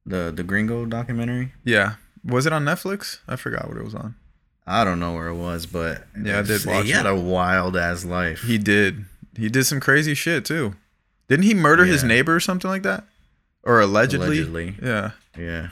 [0.05, 1.53] The the Gringo documentary?
[1.65, 1.95] Yeah.
[2.25, 3.19] Was it on Netflix?
[3.27, 4.15] I forgot what it was on.
[4.67, 7.77] I don't know where it was, but Yeah, I did watch he had a wild
[7.77, 8.43] ass life.
[8.43, 9.07] He did.
[9.37, 10.77] He did some crazy shit too.
[11.29, 13.05] Didn't he murder his neighbor or something like that?
[13.65, 14.27] Or allegedly?
[14.41, 14.77] Allegedly.
[14.83, 15.11] Yeah.
[15.39, 15.69] yeah.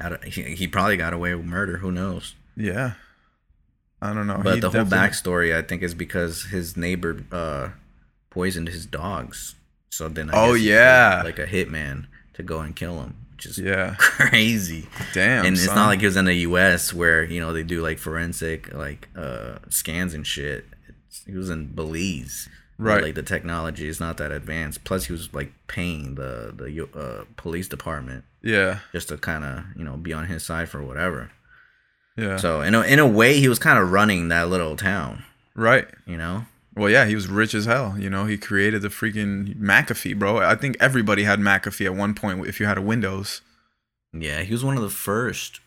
[0.00, 1.78] I don't- He, he probably got away with murder.
[1.78, 2.34] Who knows?
[2.56, 2.92] Yeah.
[4.00, 4.40] I don't know.
[4.44, 7.70] But He the whole backstory, I think, is because his neighbor uh,
[8.30, 9.54] poisoned his dogs.
[9.90, 11.22] So then, I Oh, yeah.
[11.24, 13.96] like a hitman to go and kill him, which is Yeah.
[13.98, 14.86] crazy.
[15.14, 15.46] Damn.
[15.46, 15.74] and it's son.
[15.74, 16.92] not like he was in the U.S.
[16.94, 20.66] where you know they do like forensic like uh scans and shit.
[21.08, 23.02] It's, he was in Belize, Right.
[23.02, 24.84] Like the technology is not that advanced.
[24.84, 28.78] Plus, he was like paying the the uh, police department Yeah.
[28.92, 31.30] just to kind of you know be on his side for whatever.
[32.16, 32.36] Yeah.
[32.36, 35.24] So in a, in a way, he was kind of running that little town.
[35.54, 35.86] right.
[36.06, 36.46] You know.
[36.76, 37.96] Well, yeah, he was rich as hell.
[37.98, 40.38] You know, he created the freaking McAfee, bro.
[40.38, 43.40] I think everybody had McAfee at one point if you had a Windows.
[44.12, 45.58] Yeah, he was one of the first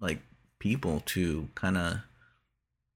[0.00, 0.20] like
[0.58, 1.98] people to kind of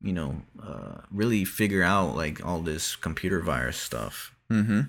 [0.04, 4.34] you know uh really figure out like all this computer virus stuff.
[4.52, 4.80] Mm-hmm.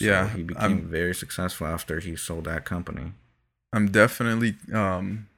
[0.00, 3.12] So Yeah, he became I'm- very successful after he sold that company.
[3.74, 5.28] I'm definitely um,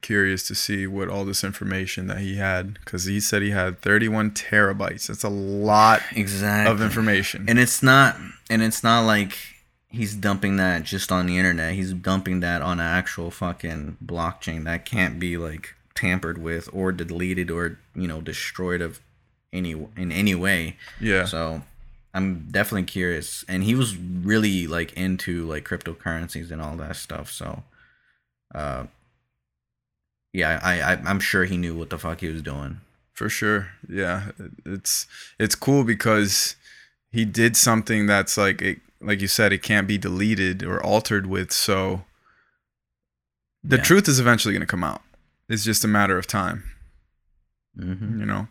[0.00, 3.80] curious to see what all this information that he had because he said he had
[3.80, 5.06] 31 terabytes.
[5.06, 6.72] That's a lot Exactly.
[6.72, 7.44] of information.
[7.48, 8.16] And it's not
[8.50, 9.36] and it's not like
[9.88, 11.74] he's dumping that just on the internet.
[11.74, 16.92] He's dumping that on an actual fucking blockchain that can't be like tampered with or
[16.92, 19.00] deleted or, you know, destroyed of
[19.52, 20.76] any in any way.
[21.00, 21.24] yeah.
[21.24, 21.62] So
[22.12, 23.44] I'm definitely curious.
[23.48, 27.30] And he was really like into like cryptocurrencies and all that stuff.
[27.30, 27.62] So
[28.54, 28.86] uh
[30.32, 32.80] yeah, I, I I'm sure he knew what the fuck he was doing.
[33.12, 33.68] For sure.
[33.88, 34.30] Yeah.
[34.66, 35.06] It's
[35.38, 36.56] it's cool because
[37.12, 41.26] he did something that's like it, like you said it can't be deleted or altered
[41.26, 42.02] with so
[43.62, 43.82] the Yeah.
[43.82, 45.02] truth is eventually going to come out.
[45.48, 46.64] It's just a matter of time,
[47.78, 48.48] hmm you know.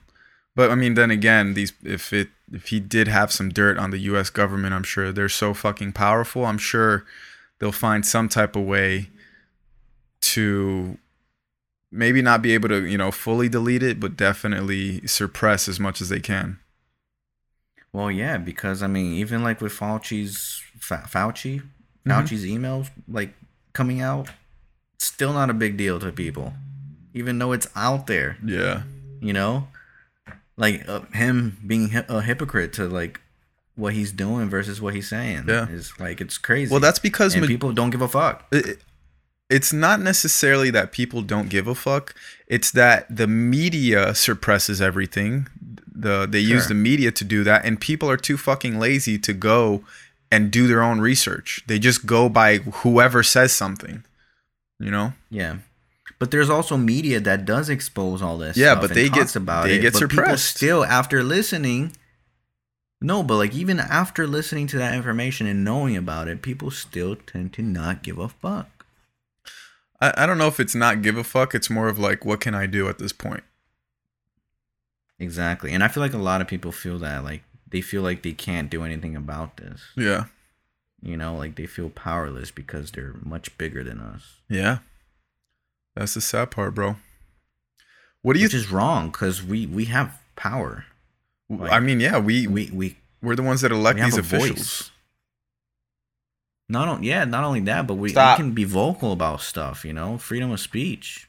[0.56, 3.90] But I mean then again, these if it if he did have some dirt on
[3.92, 6.46] the US government, I'm sure they're so fucking powerful.
[6.46, 7.06] I'm sure
[7.60, 9.10] they'll find some type of way
[10.22, 10.98] to
[11.92, 16.02] maybe not be able to, you know, fully delete it, but definitely suppress as much
[16.02, 16.60] as they can.
[17.92, 21.62] Well, yeah, because I mean, even like with Fauci's Fa- Fauci,
[22.06, 22.24] Mhm.
[22.24, 23.34] Fauci's emails like
[23.74, 24.30] coming out,
[24.98, 26.54] still not a big deal to people,
[27.14, 28.38] even though it's out there.
[28.46, 28.84] Yeah.
[29.22, 29.68] You know,
[30.58, 33.22] like uh, him being hi- a hypocrite to like
[33.76, 35.46] what he's doing versus what he's saying.
[35.48, 35.68] Yeah.
[35.70, 36.70] is like it's crazy.
[36.72, 38.46] Well, that's because ma- people don't give a fuck.
[38.52, 38.80] it-
[39.50, 42.16] it's not necessarily that people don't give a fuck.
[42.48, 45.48] It's that the media suppresses everything.
[45.94, 49.34] The they use the media to do that, and people are too fucking lazy to
[49.34, 49.84] go
[50.32, 51.62] and do their own research.
[51.68, 54.04] They just go by whoever says something.
[54.80, 55.14] You know?
[55.30, 55.58] Yeah.
[56.24, 58.56] But there's also media that does expose all this.
[58.56, 60.56] Yeah, stuff but they get- about they it, get but people suppressed.
[60.56, 61.98] still, after listening,
[63.02, 67.18] no, but like even after listening to that information and knowing about it, people still
[67.18, 68.86] tend to not give a fuck.
[70.00, 71.54] I, I don't know if it's not give a fuck.
[71.54, 73.44] It's more of like, what can I do at this point?
[75.20, 78.24] Exactly, and I feel like a lot of people feel that like they feel like
[78.24, 79.82] they can't do anything about this.
[79.98, 80.26] Yeah.
[81.02, 84.38] You know, like they feel powerless because they're much bigger than us.
[84.48, 84.78] Yeah.
[85.96, 86.96] That's the sad part, bro.
[88.22, 90.86] What do you Which is wrong because we we have power.
[91.50, 94.50] like- I mean, yeah, we, we We we we're the ones that elect these officials.
[94.58, 94.90] voice.
[96.70, 99.86] Not on, yeah, not only that, but we, we can be vocal about stuff.
[99.86, 101.28] You know, freedom of speech.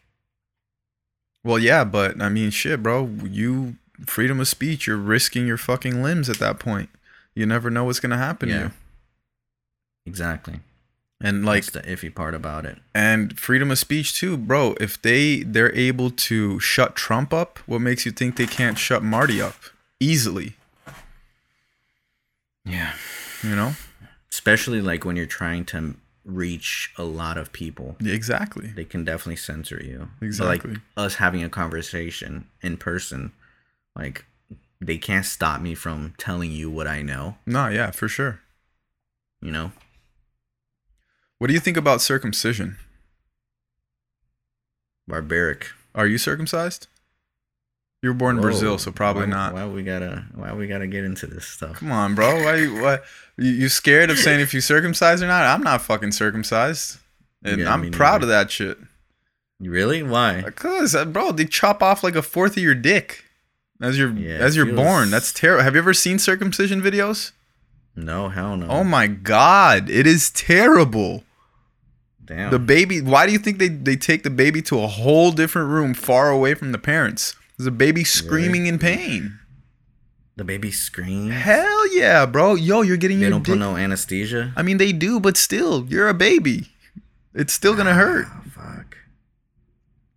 [1.42, 3.06] Well, yeah, but I mean, shit, bro.
[3.24, 4.86] You freedom of speech.
[4.86, 6.88] You're risking your fucking limbs at that point.
[7.34, 8.70] You never know what's gonna happen to you.
[10.06, 10.60] Exactly.
[11.26, 12.76] And like, That's the iffy part about it.
[12.94, 14.74] and freedom of speech too, bro.
[14.78, 19.02] If they they're able to shut Trump up, what makes you think they can't shut
[19.02, 19.54] Marty up
[19.98, 20.56] easily?
[22.64, 22.92] Yeah.
[23.42, 23.72] You know?
[24.32, 28.68] Especially like when you're trying to reach a lot of people, Yeah, exactly.
[28.68, 30.08] they can definitely censor you.
[30.20, 30.70] But, Exactly.
[30.72, 33.32] like us having a conversation in person,
[33.94, 34.24] like
[34.80, 37.36] they can't stop me from telling you what I know.
[37.46, 38.40] No, yeah, for sure.
[39.40, 39.72] You know.
[41.38, 42.76] What do you think about circumcision?
[45.06, 45.70] Barbaric.
[45.94, 46.88] Are you circumcised?
[48.02, 49.54] You were born in Brazil, so probably Why- not.
[49.54, 50.24] Why we gotta?
[50.34, 51.76] Why we gotta get into this stuff?
[51.76, 52.42] Come on, bro.
[52.44, 52.98] Why you why
[53.38, 55.44] you, scared of saying if you circumcised or not?
[55.46, 56.98] I'm not fucking circumcised.
[57.42, 58.24] And Yeah, I'm proud neither.
[58.24, 58.78] of that shit.
[59.60, 60.02] Really?
[60.02, 60.42] Why?
[60.54, 63.24] Cause uh, bro, they chop off like a fourth of your dick
[63.80, 65.10] as you're Yeah, as you're feels- born.
[65.10, 65.64] That's terrible.
[65.64, 67.32] Have you ever seen circumcision videos?
[67.96, 68.66] No, hell no.
[68.68, 71.24] Oh my god, it is terrible.
[72.24, 72.50] Damn.
[72.50, 73.00] The baby.
[73.00, 76.30] Why do you think they they take the baby to a whole different room, far
[76.30, 77.34] away from the parents?
[77.56, 79.38] There's a baby screaming in pain.
[80.36, 81.32] The baby screams.
[81.32, 82.54] Hell yeah, bro.
[82.56, 83.52] Yo, you're getting They your don't dick.
[83.52, 84.52] put no anesthesia.
[84.56, 86.70] I mean, they do, but still, you're a baby.
[87.34, 88.26] It's still gonna ah, hurt.
[88.28, 88.96] Oh, fuck.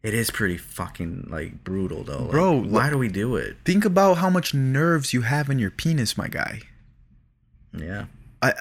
[0.02, 2.24] It is pretty fucking like brutal though.
[2.24, 3.58] Like, Bro, why look- do we do it?
[3.66, 6.62] Think about how much nerves you have in your penis, my guy.
[7.74, 8.06] Yeah.
[8.42, 8.54] I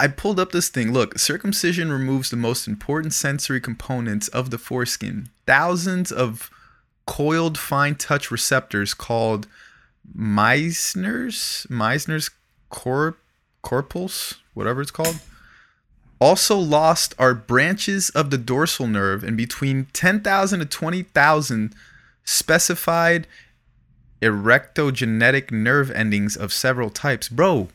[0.00, 0.92] I pulled up this thing.
[0.92, 5.28] Look, circumcision removes the most important sensory components of the foreskin.
[5.46, 6.50] Thousands of
[7.06, 9.46] coiled fine touch receptors called
[10.16, 12.30] Meissner's Meissner's
[12.70, 13.16] cor
[13.62, 15.20] corpus, whatever it's called.
[16.20, 21.74] Also lost are branches of the dorsal nerve and between 10,000 to 20,000
[22.24, 23.26] specified
[24.22, 27.28] erectogenetic nerve endings of several types.
[27.28, 27.68] Bro,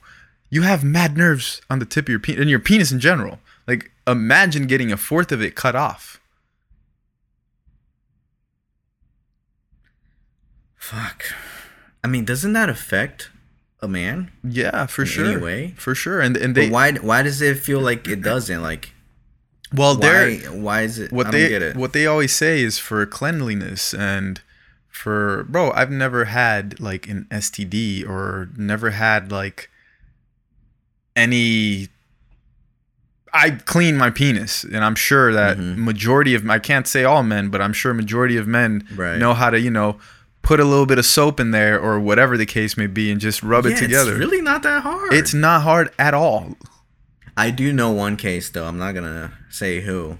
[0.49, 3.39] you have mad nerves on the tip of your penis and your penis in general.
[3.67, 6.19] Like imagine getting a fourth of it cut off.
[10.75, 11.25] Fuck.
[12.03, 13.29] I mean, doesn't that affect
[13.81, 14.31] a man?
[14.43, 15.25] Yeah, for sure.
[15.25, 15.73] Anyway.
[15.77, 16.19] For sure.
[16.19, 16.91] And and they But why?
[16.93, 18.61] Why does it feel like it doesn't?
[18.61, 18.93] Like,
[19.73, 20.37] well why?
[20.49, 21.11] Why is it?
[21.11, 21.75] what I they don't get it.
[21.75, 24.41] what they always say is for cleanliness and
[24.87, 29.69] for bro i've never had like an std or never had like
[31.19, 31.87] any
[33.33, 35.77] i clean my penis and i'm sure that Mhm.
[35.77, 39.17] majority of i can't say all men but i'm sure majority of men Right.
[39.19, 39.99] know how to you know
[40.41, 43.19] put a little bit of soap in there or whatever the case may be and
[43.21, 45.13] just rub Yeah, it together It's really not that hard.
[45.13, 46.57] it's not hard at all
[47.37, 48.65] I do know one case though.
[48.67, 50.17] I'm not gonna say who,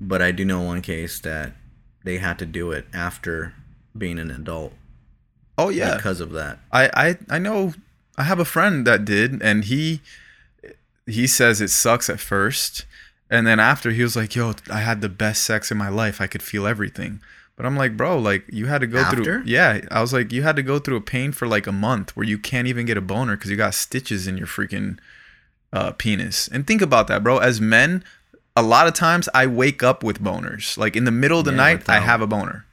[0.00, 1.52] but I do know one case that
[2.02, 3.52] they had to do it after
[3.96, 4.72] being an adult
[5.56, 6.58] oh yeah because of that.
[6.72, 7.74] I, I I know
[8.16, 10.00] I have a friend that did and he
[11.08, 12.84] he says it sucks at first
[13.30, 16.20] and then after he was like yo I had the best sex in my life
[16.20, 17.20] I could feel everything
[17.56, 19.22] but I'm like bro like you had to go After?
[19.24, 21.72] through yeah I was like you had to go through a pain for like a
[21.72, 24.98] month where you can't even get a boner because you got stitches in your freaking
[25.72, 28.02] uh, penis and think about that bro as men
[28.56, 31.50] a lot of times I wake up with boners like in the middle of the
[31.52, 32.64] Yeah, night I have a boner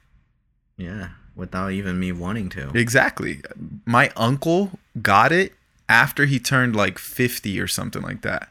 [0.76, 2.70] Yeah, without even me wanting to.
[2.74, 3.40] Exactly.
[3.84, 5.52] My uncle got it
[5.88, 8.48] after he turned like 50 or something like that.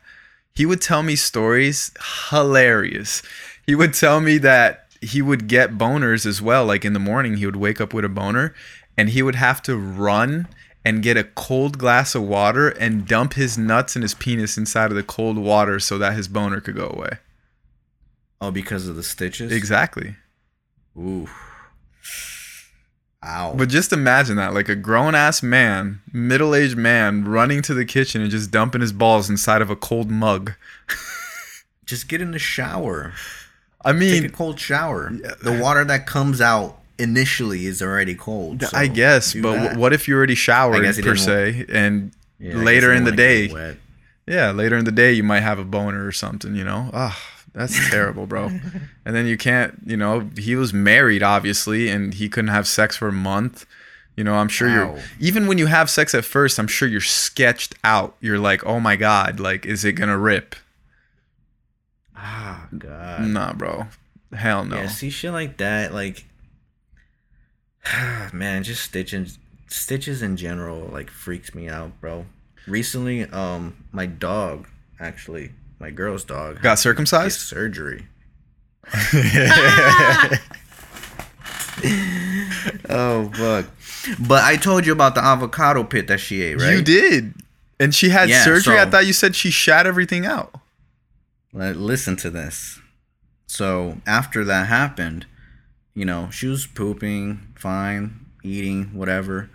[0.54, 1.91] He would tell me stories
[2.30, 3.21] hilarious.
[3.65, 6.65] He would tell me that he would get boners as well.
[6.65, 8.54] Like in the morning, he would wake up with a boner.
[8.98, 10.48] and he would have to run
[10.86, 14.91] and get a cold glass of water and dump his nuts and his penis inside
[14.91, 17.17] of the cold water so that his boner could go away.
[18.39, 19.52] Oh, because of the stitches.
[19.52, 20.15] Exactly.
[20.98, 21.28] Ooh.
[23.25, 23.53] Ow.
[23.55, 27.85] But just imagine that, like a grown ass man, middle aged man, running to the
[27.85, 30.53] kitchen and just dumping his balls inside of a cold mug.
[31.85, 33.13] just get in the shower.
[33.83, 35.11] I mean, Take a cold shower.
[35.11, 38.63] The water that comes out initially is already cold.
[38.63, 39.77] so I guess, but that.
[39.77, 43.75] what if you already showered per se, and Yeah, later in the day,
[44.27, 46.89] yeah, later in the day you might have a boner or something, you know?
[46.93, 47.19] Ah,
[47.56, 48.48] that's terrible, bro.
[49.06, 52.98] And then you can't, you know, he was married obviously, and he couldn't have sex
[52.98, 53.65] for a month.
[54.18, 57.02] You know, I'm sure you're even when you have sex at first, I'm sure you're
[57.02, 58.15] sketched out.
[58.20, 60.56] You're like, oh my god, like, is it gonna rip?
[62.15, 63.22] Ah, God.
[63.22, 63.88] Nah, bro.
[64.34, 64.78] Hell no.
[64.78, 66.26] Yeah, see shit like that, like,
[68.34, 69.38] man, just stitches,
[69.68, 72.26] stitches in general, like freaks me out, bro.
[72.68, 74.68] Recently, um, my dog,
[75.00, 77.39] actually, my girl's dog, Got circumcised?
[77.39, 78.07] surgery.
[82.89, 83.65] oh fuck!
[84.27, 86.75] But I told you about the avocado pit that she ate, right?
[86.75, 87.33] You did.
[87.79, 88.79] And she had Yeah, surgery.
[88.79, 90.53] I thought you said she shat everything out.
[91.53, 92.79] Listen to this.
[93.47, 95.25] So after that happened,
[95.93, 99.49] you know, she was pooping, fine, eating, whatever.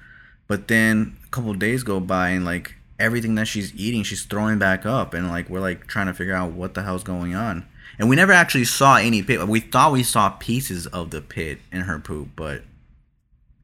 [0.48, 4.58] But then a couple days go by and like everything that she's eating, she's throwing
[4.58, 7.66] back up, and like we're like trying to figure out what the hell's going on.
[7.98, 9.46] And we never actually saw any pit.
[9.46, 12.62] We thought we saw pieces of the pit in her poop, but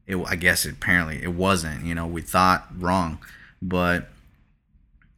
[0.05, 1.85] it I guess apparently it wasn't.
[1.85, 3.19] You know, we thought wrong,
[3.61, 4.09] but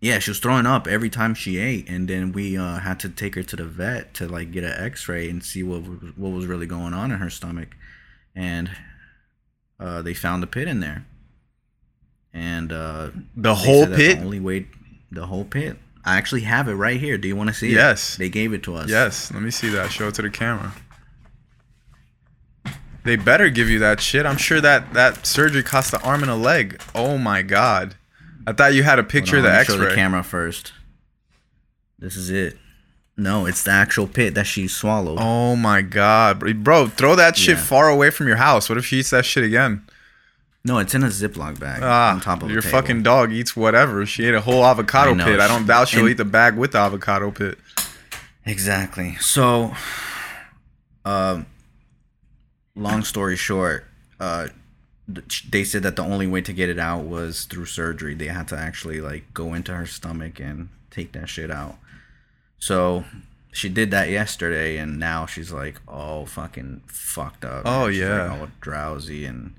[0.02, 3.10] yeah, she was throwing up every time she ate, and then we uh, had to
[3.10, 5.80] take her to the vet to like get an X-ray and see what
[6.18, 7.76] what was really going on in her stomach,
[8.36, 8.72] and
[9.80, 11.06] uh, they found the pit in there,
[12.34, 14.18] and uh, The whole pit?
[14.20, 14.68] the only way,
[15.12, 15.78] the whole pit.
[16.06, 17.18] I actually have it right here.
[17.18, 17.76] Do you want to see Yes.
[17.76, 17.78] it?
[17.78, 18.16] Yes.
[18.18, 18.90] They gave it to us.
[18.90, 19.92] Yes, let me see that.
[19.92, 20.74] Show it to the camera.
[23.04, 24.26] They better give you that shit.
[24.26, 26.82] I'm sure that that surgery cost an arm and a leg.
[26.94, 27.96] Oh my god.
[28.46, 29.96] I thought you had a picture on, of the me Show the X-ray.
[29.96, 30.74] camera first.
[31.98, 32.58] This is it.
[33.18, 35.18] No, it's the actual pit that she swallowed.
[35.22, 36.54] Oh my god, bro.
[36.54, 37.64] Bro, throw that shit Yeah.
[37.64, 38.70] far away from your house.
[38.70, 39.84] What if she eats that shit again?
[40.66, 44.06] No, it's in a Ziploc bag Ah, on top of your fucking dog eats whatever.
[44.06, 45.40] She ate a whole avocado I know, pit.
[45.40, 47.58] I don't doubt she'll and- eat the bag with the avocado pit.
[48.46, 49.16] Exactly.
[49.20, 49.74] So,
[51.06, 51.46] um,
[52.76, 53.86] long story short,
[54.20, 54.48] uh,
[55.50, 58.14] they said that the only way to get it out was through surgery.
[58.14, 61.78] They had to actually like go into her stomach and take that shit out.
[62.60, 63.06] So
[63.52, 67.64] she did that yesterday, and now she's like all fucking fucked up.
[67.66, 68.38] Oh, yeah.
[68.40, 69.54] all drowsy and.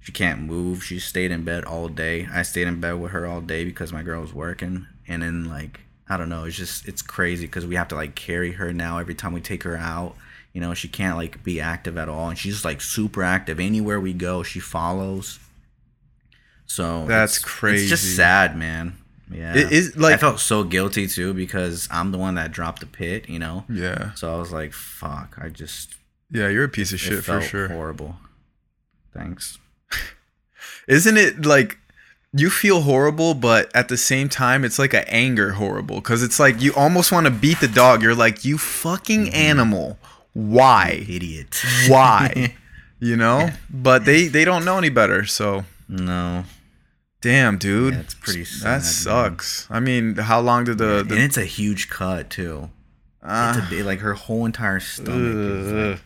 [0.00, 0.82] She can't move.
[0.84, 2.26] She stayed in bed all day.
[2.32, 4.86] I stayed in bed with her all day because my girl was working.
[5.06, 8.14] And then like I don't know, it's just it's crazy because we have to like
[8.14, 10.14] carry her now every time we take her out.
[10.54, 13.60] You know, she can't like be active at all, and she's like super active.
[13.60, 15.38] Anywhere we go, she follows.
[16.66, 17.88] So That's it's- It's crazy.
[17.88, 18.96] just sad, man.
[19.30, 22.80] Yeah, It is, like- I felt so guilty too because I'm the one that dropped
[22.80, 23.28] the pit.
[23.28, 24.14] You know, Yeah.
[24.14, 25.94] so I was like, "Fuck!" I just
[26.30, 27.68] Yeah, you're a piece of it shit for sure.
[27.68, 28.16] Horrible.
[29.12, 29.58] Thanks.
[30.88, 31.78] Isn't it like
[32.32, 36.38] you feel horrible, but at the same time, it's like an anger horrible because it's
[36.38, 38.02] like you almost want to beat the dog.
[38.02, 39.34] You're like, you fucking Mm-hmm.
[39.34, 39.98] animal.
[40.34, 41.04] Why?
[41.08, 41.62] Idiot.
[41.88, 42.54] Why?
[43.00, 43.50] you know?
[43.70, 45.24] But they they don't know any better.
[45.26, 46.44] So no.
[47.20, 47.94] damn, dude.
[47.94, 48.80] Yeah, pretty sad, That man.
[48.82, 49.66] sucks.
[49.70, 52.70] I mean, how long did the, and it's a huge cut too.
[53.22, 55.14] Ah, It's a bit like her whole entire stomach.
[55.16, 56.00] Is like,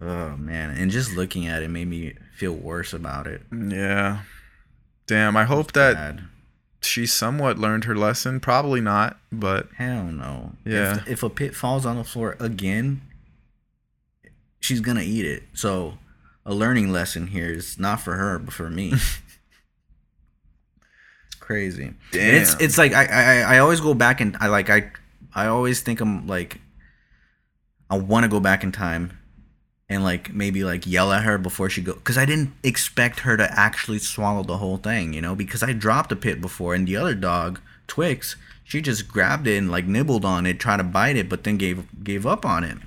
[0.00, 3.42] oh man, and just looking at it made me feel worse about it.
[3.52, 4.22] yeah.
[5.06, 5.36] Damn.
[5.36, 6.22] I hope that Bad.
[6.80, 8.40] she somewhat learned her lesson.
[8.40, 10.52] Probably not, but Hell no.
[10.64, 10.96] Yeah.
[11.00, 13.02] If, if a pit falls on the floor again,
[14.58, 15.42] she's gonna eat it.
[15.52, 15.98] So
[16.46, 18.92] a learning lesson here is not for her, but for me.
[21.26, 21.84] it's crazy.
[21.84, 24.90] And It's it's like I, I I always go back and I like I
[25.34, 26.58] I always think I'm like
[27.90, 29.18] I want to go back in time
[29.90, 33.36] and like maybe like yell at her before she go because I didn't expect her
[33.36, 36.88] to actually swallow the whole thing, you know, because I dropped a pit before and
[36.88, 38.36] the other dog Twix
[38.70, 41.56] she just grabbed it and like nibbled on it, tried to bite it, but then
[41.56, 42.78] gave gave up on it.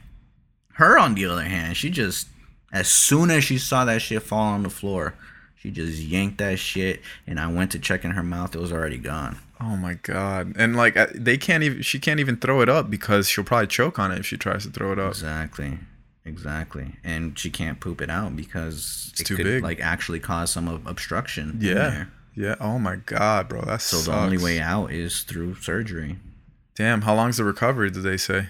[0.75, 2.29] Her on the other hand, she just
[2.71, 5.13] as soon as she saw that shit fall on the floor,
[5.57, 8.55] she just yanked that shit, and I went to check in her mouth.
[8.55, 9.39] It was already gone.
[9.59, 10.53] Oh my god!
[10.55, 11.81] And like they can't even.
[11.81, 14.65] She can't even throw it up because she'll probably choke on it if she tries
[14.65, 15.11] to throw it up.
[15.11, 15.79] Exactly.
[16.25, 19.63] Exactly, and she can't poop it out because It's it too could big.
[19.63, 21.51] like actually cause some ob- obstruction.
[21.51, 21.73] in Yeah.
[21.73, 22.11] there.
[22.35, 22.55] Yeah.
[22.59, 23.61] Oh my god, bro.
[23.61, 26.17] That's So the only way out is through surgery.
[26.75, 27.01] Damn.
[27.01, 27.91] How long's the recovery?
[27.91, 28.47] Did they say?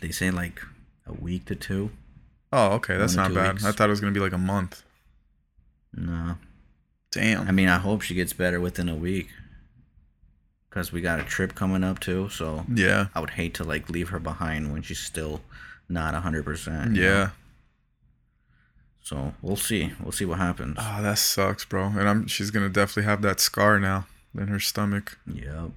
[0.00, 0.62] They say like
[1.06, 1.90] a week to two.
[2.52, 2.96] Oh, okay.
[2.96, 3.54] That's not bad.
[3.54, 3.64] weeks.
[3.64, 4.82] I thought it was gonna be like a month.
[5.92, 6.36] No,
[7.10, 7.48] Damn.
[7.48, 9.28] I mean I hope she gets better within a week.
[10.76, 13.06] Cause we got a trip coming up too, so yeah.
[13.14, 15.40] I would hate to like leave her behind when she's still
[15.88, 16.96] not hundred percent.
[16.96, 17.30] Yeah.
[19.02, 19.94] So we'll see.
[20.02, 20.76] We'll see what happens.
[20.78, 21.86] Oh, that sucks, bro.
[21.86, 24.06] And I'm she's gonna definitely have that scar now
[24.38, 25.18] in her stomach.
[25.32, 25.70] Yep.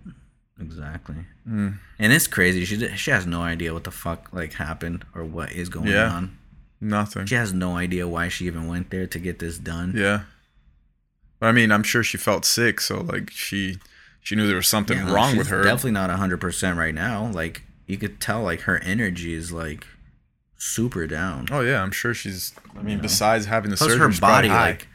[0.59, 1.15] Exactly.
[1.47, 1.77] Mm.
[1.97, 2.65] And it's crazy.
[2.65, 6.11] She she has no idea what the fuck like happened or what is going Yeah.
[6.11, 6.37] on.
[6.81, 7.25] Nothing.
[7.25, 9.93] She has no idea why she even went there to get this done.
[9.95, 10.23] Yeah.
[11.39, 13.77] But I mean, I'm sure she felt sick, so like she
[14.21, 15.63] she knew there was something Yeah, wrong with her.
[15.63, 17.27] Definitely not hundred percent right now.
[17.31, 19.87] Like you could tell, like her energy is like
[20.57, 21.47] super down.
[21.51, 22.53] Oh yeah, I'm sure she's.
[22.77, 23.01] I mean, know.
[23.03, 24.65] besides having the Plus surgery, her body, high.
[24.71, 24.87] like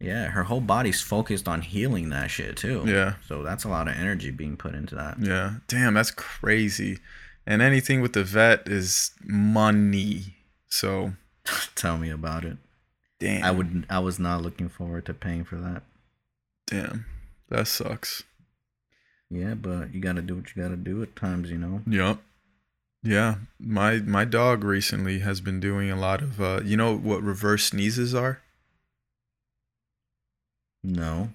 [0.00, 2.84] yeah, her whole body's focused on healing that shit too.
[2.86, 3.14] Yeah.
[3.26, 5.16] So that's a lot of energy being put into that.
[5.20, 5.54] Yeah.
[5.68, 6.98] Damn, that's crazy.
[7.46, 10.36] And anything with the vet is money.
[10.68, 11.14] So
[11.74, 12.56] Tell me about it.
[13.20, 13.44] damn.
[13.44, 13.86] I would.
[13.88, 15.82] I was not looking forward to paying for that.
[16.66, 17.06] Damn.
[17.48, 18.24] That sucks.
[19.30, 21.82] Yeah, but you gotta do what you gotta do at times, you know.
[21.86, 22.18] Yep.
[23.02, 23.36] Yeah.
[23.60, 26.40] My my dog recently has been doing a lot of.
[26.40, 28.40] uh You know what reverse sneezes are?
[30.82, 31.30] No,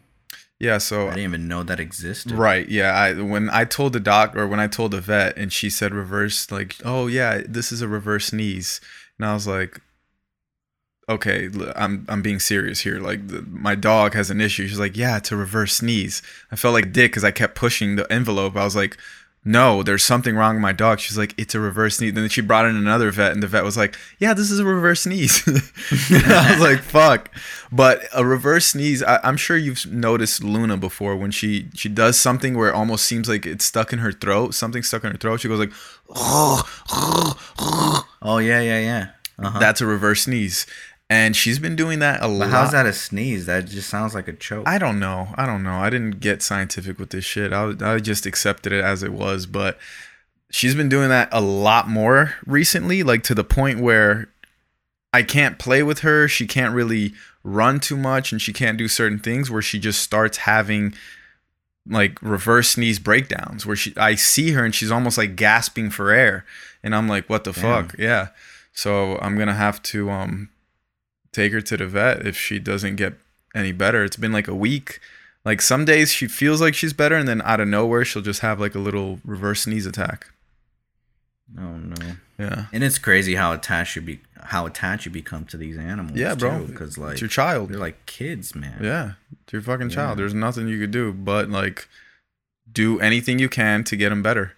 [0.59, 0.78] Yeah.
[0.78, 2.32] So I didn't even know that existed.
[2.34, 2.68] Right.
[2.70, 2.91] Yeah.
[2.93, 5.93] I when I told the doc or when I told the vet and she said
[5.93, 8.80] reverse, like, oh yeah, this is a reverse sneeze,
[9.18, 9.82] and I was like,
[11.12, 12.99] okay, I'm I'm being serious here.
[12.99, 14.68] Like the, my dog has an issue.
[14.68, 16.22] She's like, yeah, it's a reverse sneeze.
[16.51, 18.55] I felt like dick because I kept pushing the envelope.
[18.55, 18.97] I was like.
[19.43, 20.99] No, there's something wrong with my dog.
[20.99, 22.14] She's like, it's a reverse sneeze.
[22.14, 24.64] Then she brought in another vet, and the vet was like, yeah, this is a
[24.66, 25.41] reverse sneeze.
[25.47, 27.32] I was like, fuck.
[27.72, 32.20] But a reverse sneeze, I, I'm sure you've noticed Luna before when she she does
[32.20, 34.53] something where it almost seems like it's stuck in her throat.
[34.53, 35.39] Something stuck in her throat.
[35.39, 35.72] She goes like,
[38.22, 39.07] Oh yeah, yeah, yeah.
[39.39, 39.57] Uh-huh.
[39.57, 40.68] that's a reverse sneeze,
[41.12, 42.49] and she's been doing that a but lot.
[42.51, 43.45] how's that a sneeze?
[43.45, 44.64] That just sounds like a choke.
[44.66, 45.28] I don't know.
[45.36, 45.74] I don't know.
[45.74, 47.51] I didn't get scientific with this shit.
[47.51, 49.45] I, I just accepted it as it was.
[49.45, 49.78] But
[50.49, 54.30] she's been doing that a lot more recently, like to the point where
[55.12, 56.30] I can't play with her.
[56.30, 57.12] She can't really
[57.43, 60.93] run too much and she can't do certain things where she just starts having
[61.86, 66.12] like reverse sneeze breakdowns where she I see her and she's almost like gasping for
[66.12, 66.45] air
[66.84, 67.88] and I'm like what the Damn.
[67.88, 68.28] fuck yeah
[68.72, 70.51] so I'm gonna have to um
[71.32, 73.14] take her to the vet if she doesn't get
[73.56, 75.00] any better it's been like a week
[75.44, 78.42] like some days she feels like she's better and then out of nowhere she'll just
[78.42, 80.28] have like a little reverse sneeze attack
[81.58, 81.96] oh no.
[82.40, 86.18] yeah And it's crazy how attached you be, how attached you become to these animals.
[86.18, 86.66] Yeah, bro.
[86.66, 88.80] Because like it's your child they're like kids, man.
[88.82, 89.14] Yeah,
[89.44, 90.18] it's your fucking child.
[90.18, 91.88] There's nothing you could do but like
[92.72, 94.54] do anything you can to get them better.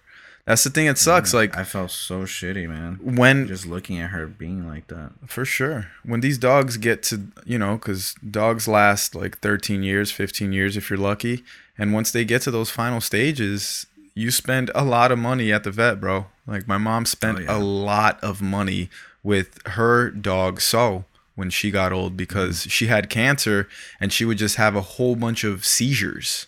[0.46, 1.32] That's the thing that sucks.
[1.32, 2.98] Yeah, Like I felt so shitty, man.
[3.02, 5.12] when Just looking at her being like that.
[5.26, 10.10] for sure when these dogs get to you know because dogs last like 13 years,
[10.10, 11.42] 15 years if you're lucky,
[11.78, 15.64] and once they get to those final stages, you spend a lot of money at
[15.64, 16.26] the vet, bro.
[16.46, 17.56] Like my mom spent Oh, yeah.
[17.56, 18.90] a lot of money
[19.22, 22.68] with her dog So when she got old because Mm-hmm.
[22.68, 23.66] she had cancer
[23.98, 26.46] and she would just have a whole bunch of seizures.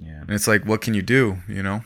[0.00, 0.20] Yeah.
[0.22, 1.38] And it's like, what can you do?
[1.48, 1.84] You know?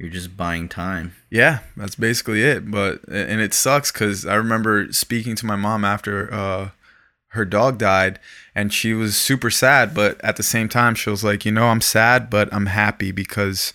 [0.00, 1.14] You're just buying time.
[1.28, 2.70] Yeah, that's basically it.
[2.70, 6.70] But and it sucks because I remember speaking to my mom after uh,
[7.28, 8.18] her dog died,
[8.54, 9.94] and she was super sad.
[9.94, 13.12] But at the same time, she was like, you know, I'm sad, but I'm happy
[13.12, 13.74] because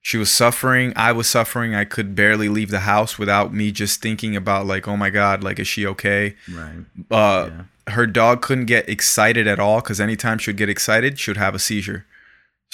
[0.00, 0.92] she was suffering.
[0.94, 1.74] I was suffering.
[1.74, 5.42] I could barely leave the house without me just thinking about like, oh my god,
[5.42, 6.36] like is she okay?
[6.48, 6.84] Right.
[7.10, 7.92] Uh, yeah.
[7.92, 11.36] Her dog couldn't get excited at all because anytime she would get excited, she would
[11.36, 12.06] have a seizure.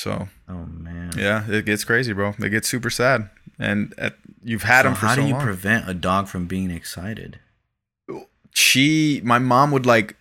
[0.02, 1.12] So Oh man.
[1.16, 2.32] yeah, it gets crazy, bro.
[2.38, 3.28] They get super sad,
[3.58, 5.42] and at, you've had So them for how so do you long.
[5.42, 7.38] prevent a dog from being excited?
[8.54, 10.16] she, my mom would like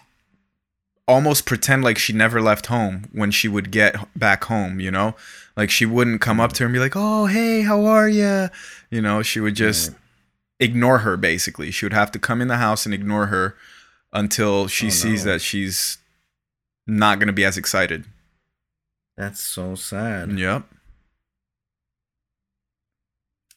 [1.07, 4.79] almost pretend like she never left home when she would get back home.
[4.81, 5.15] You know,
[5.55, 8.49] like she wouldn't come up to her and be like, "Oh, hey, how are you?"
[8.91, 9.91] You know, she would just
[10.59, 11.15] ignore her.
[11.15, 13.55] Basically, she would have to come in the house and ignore her
[14.11, 15.31] until she Oh, sees no.
[15.31, 15.99] that she's
[16.85, 18.05] not gonna be as excited.
[19.19, 20.31] That's so sad.
[20.39, 20.63] Yep.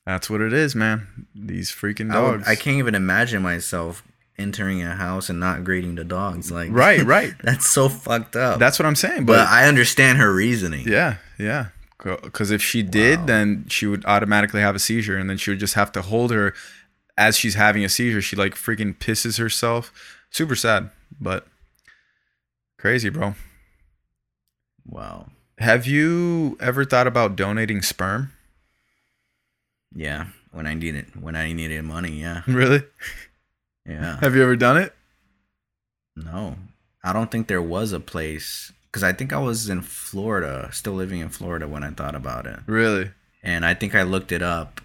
[0.05, 1.29] That's what it is, man.
[1.37, 2.49] These freaking I, would- dogs.
[2.49, 4.03] I can't even imagine myself
[4.37, 6.51] entering a house and not greeting the dogs.
[6.51, 7.33] Like Right, right.
[7.45, 8.59] that's so fucked up.
[8.59, 9.25] That's what I'm saying.
[9.27, 10.89] but But, I understand her reasoning.
[10.89, 11.69] yeah, yeah.
[12.03, 13.27] Because if she did, Wow.
[13.27, 16.33] then she would automatically have a seizure, and then she would just have to hold
[16.33, 16.53] her
[17.17, 19.93] as she's having a seizure, she like freaking pisses herself.
[20.31, 20.91] Super sad,
[21.21, 21.47] but
[22.79, 23.37] crazy, bro.
[24.85, 25.29] Wow.
[25.63, 28.33] Have you ever thought about donating sperm?
[29.95, 30.27] Yeah.
[30.51, 32.43] When I needed when I needed money, yeah.
[32.49, 32.83] Really?
[33.87, 34.19] Yeah.
[34.19, 34.93] Have you ever done it?
[36.17, 36.57] No.
[37.05, 40.95] I don't think there was a place cuz I think I was in Florida, still
[40.95, 42.59] living in Florida when I thought about it.
[42.67, 43.13] Really?
[43.41, 44.81] And I think I looked it up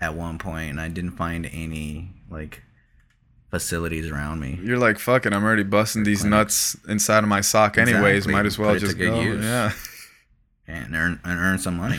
[0.00, 2.62] at one point and I didn't find any like
[3.50, 4.60] facilities around me.
[4.62, 8.18] You're like, fucking, I'm already busting these nuts inside of my sock anyways.
[8.18, 8.32] Exactly.
[8.32, 9.20] Might as well just go.
[9.20, 9.44] use.
[9.44, 9.72] Yeah.
[10.72, 11.98] And earn and earn some money.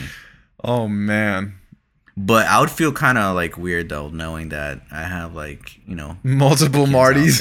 [0.62, 1.54] Oh man.
[2.16, 5.94] But I would feel kind of like weird though, knowing that I have like you
[5.94, 7.40] know Multiple Martys.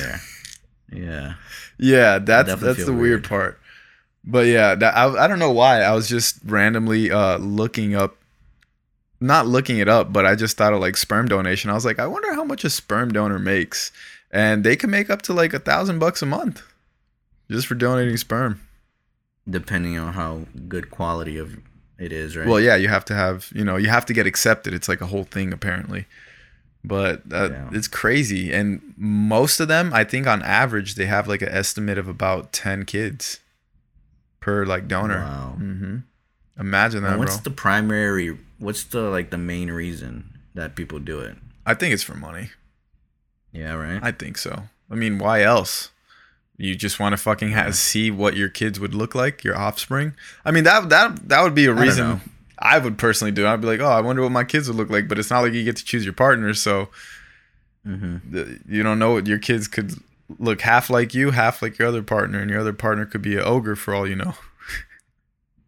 [0.91, 1.33] Yeah,
[1.79, 3.59] Yeah, that's that's the weird part.
[4.23, 5.81] But yeah, that, I I don't know why.
[5.81, 8.15] I was just randomly uh looking up
[9.19, 11.69] not looking it up, but I just thought of like sperm donation.
[11.69, 13.91] I was like, I wonder how much a sperm donor makes.
[14.31, 16.61] And they can make up to like a thousand bucks a month
[17.49, 18.59] just for donating sperm.
[19.49, 21.57] Depending on how good quality of
[21.97, 22.47] it is, right?
[22.47, 24.73] Well, yeah, you have to have, you know, you have to get accepted.
[24.73, 26.05] It's like a whole thing apparently.
[26.83, 27.69] But uh, Yeah.
[27.71, 28.51] it's crazy.
[28.53, 32.51] And most of them, I think on average, they have like an estimate of about
[32.51, 33.39] 10 kids
[34.39, 35.19] per like donor.
[35.19, 35.55] Wow.
[35.57, 35.97] hmm
[36.59, 37.43] Imagine that, And what's bro.
[37.43, 38.37] the primary?
[38.59, 41.35] What's the like the main reason that people do it?
[41.65, 42.49] I think it's for money.
[43.51, 43.99] Yeah, right.
[44.03, 44.63] I think so.
[44.91, 45.89] I mean, why else?
[46.57, 47.71] You just want to fucking ha- Yeah.
[47.71, 50.13] see what your kids would look like, your offspring.
[50.45, 52.21] I mean, that that that would be a reason know.
[52.59, 53.45] I, would personally do.
[53.45, 53.49] it.
[53.49, 55.07] I'd be like, oh, I wonder what my kids would look like.
[55.07, 56.89] But it's not like you get to choose your partner, so
[57.85, 59.93] hmm the- you don't know what your kids could
[60.39, 63.35] look half like you, half like your other partner, and your other partner could be
[63.35, 64.33] an ogre for all you know.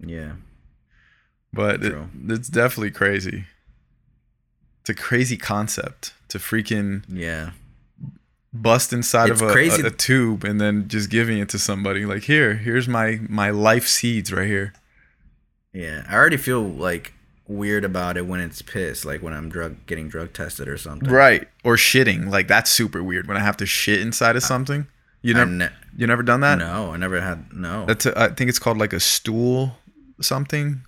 [0.06, 0.34] Yeah.
[1.54, 1.96] But it,
[2.28, 3.46] it's definitely crazy.
[4.82, 7.52] It's a crazy concept to freaking Yeah.
[8.62, 11.60] Bust inside It's of a, crazy- a, a tube and then just giving it to
[11.60, 12.06] somebody.
[12.06, 14.74] Like here, here's my my life seeds right here.
[15.74, 16.06] Yeah.
[16.08, 17.14] I already feel like
[17.48, 21.10] weird about it when it's piss, like when I'm drug getting drug tested or something.
[21.10, 21.48] Right.
[21.64, 22.30] Or shitting.
[22.30, 24.88] Like that's super weird when I have to shit inside of something.
[25.22, 26.60] You never ne- you never done that?
[26.60, 27.52] no, I never had.
[27.52, 27.86] No.
[27.86, 29.78] That's a, I think it's called like a stool
[30.22, 30.82] something.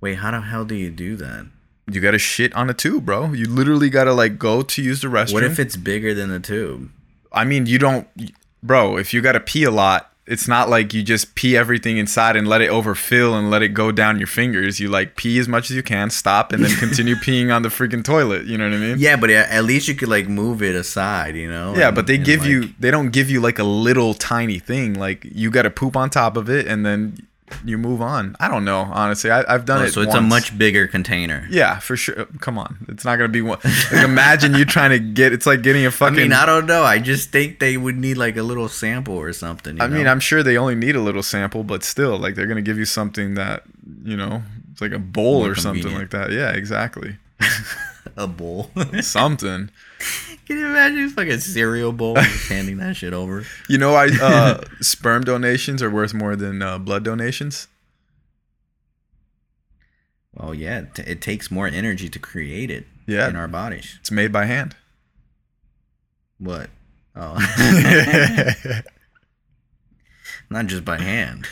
[0.00, 1.46] Wait, how the hell do you do that?
[1.94, 3.32] You got to shit on a tube, bro.
[3.32, 5.32] You literally got to like go to use the restroom.
[5.34, 6.90] What if it's bigger than the tube?
[7.32, 8.06] I mean, you don't
[8.62, 11.96] bro, if you got to pee a lot, it's not like you just pee everything
[11.96, 14.78] inside and let it overfill and let it go down your fingers.
[14.78, 17.68] You like pee as much as you can, stop and then continue peeing on the
[17.68, 18.96] freaking toilet, you know what I mean?
[18.98, 21.74] Yeah, but at at least you could like move it aside, you know?
[21.76, 24.58] Yeah, and- but they give like- you they don't give you like a little tiny
[24.60, 24.94] thing.
[24.94, 27.26] Like you got to poop on top of it and then
[27.64, 28.36] you move on.
[28.40, 29.30] I don't know, honestly.
[29.30, 29.92] I, I've done Oh, it.
[29.92, 31.46] so it's a much bigger container.
[31.50, 32.26] yeah, for sure.
[32.40, 33.58] Come on, it's not gonna be one.
[33.92, 35.32] Like, imagine you trying to get.
[35.32, 36.18] It's like getting a fucking.
[36.18, 36.82] I mean, I don't know.
[36.82, 39.76] I just think they would need like a little sample or something.
[39.76, 40.06] You I mean.
[40.06, 42.84] I'm sure they only need a little sample, but still, like they're gonna give you
[42.84, 43.62] something that
[44.04, 44.42] you know,
[44.72, 46.30] it's like a bowl More or something like that.
[46.32, 47.16] Yeah, exactly.
[48.16, 48.70] a bowl.
[49.00, 49.70] something.
[50.50, 53.44] Can you imagine it's like a cereal bowl just handing that shit over?
[53.68, 57.68] You know, I uh, sperm donations are worth more than uh, blood donations.
[60.34, 63.96] Well, yeah, it, t- it takes more energy to create it Yeah, in our bodies.
[64.00, 64.74] it's made by hand.
[66.38, 66.68] What?
[67.14, 67.34] Oh,
[70.50, 71.46] not just by hand.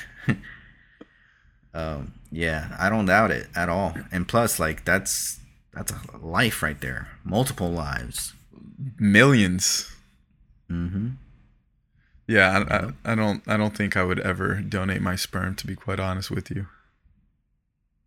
[1.72, 3.94] um, yeah, I don't doubt it at all.
[4.11, 5.38] And plus, like that's
[5.72, 8.32] that's a life right there, multiple lives.
[8.99, 9.91] Millions.
[10.70, 11.09] Mm-hmm.
[12.26, 13.43] Yeah, I, I, I don't.
[13.49, 15.55] I don't think I would ever donate my sperm.
[15.57, 16.66] To be quite honest with you.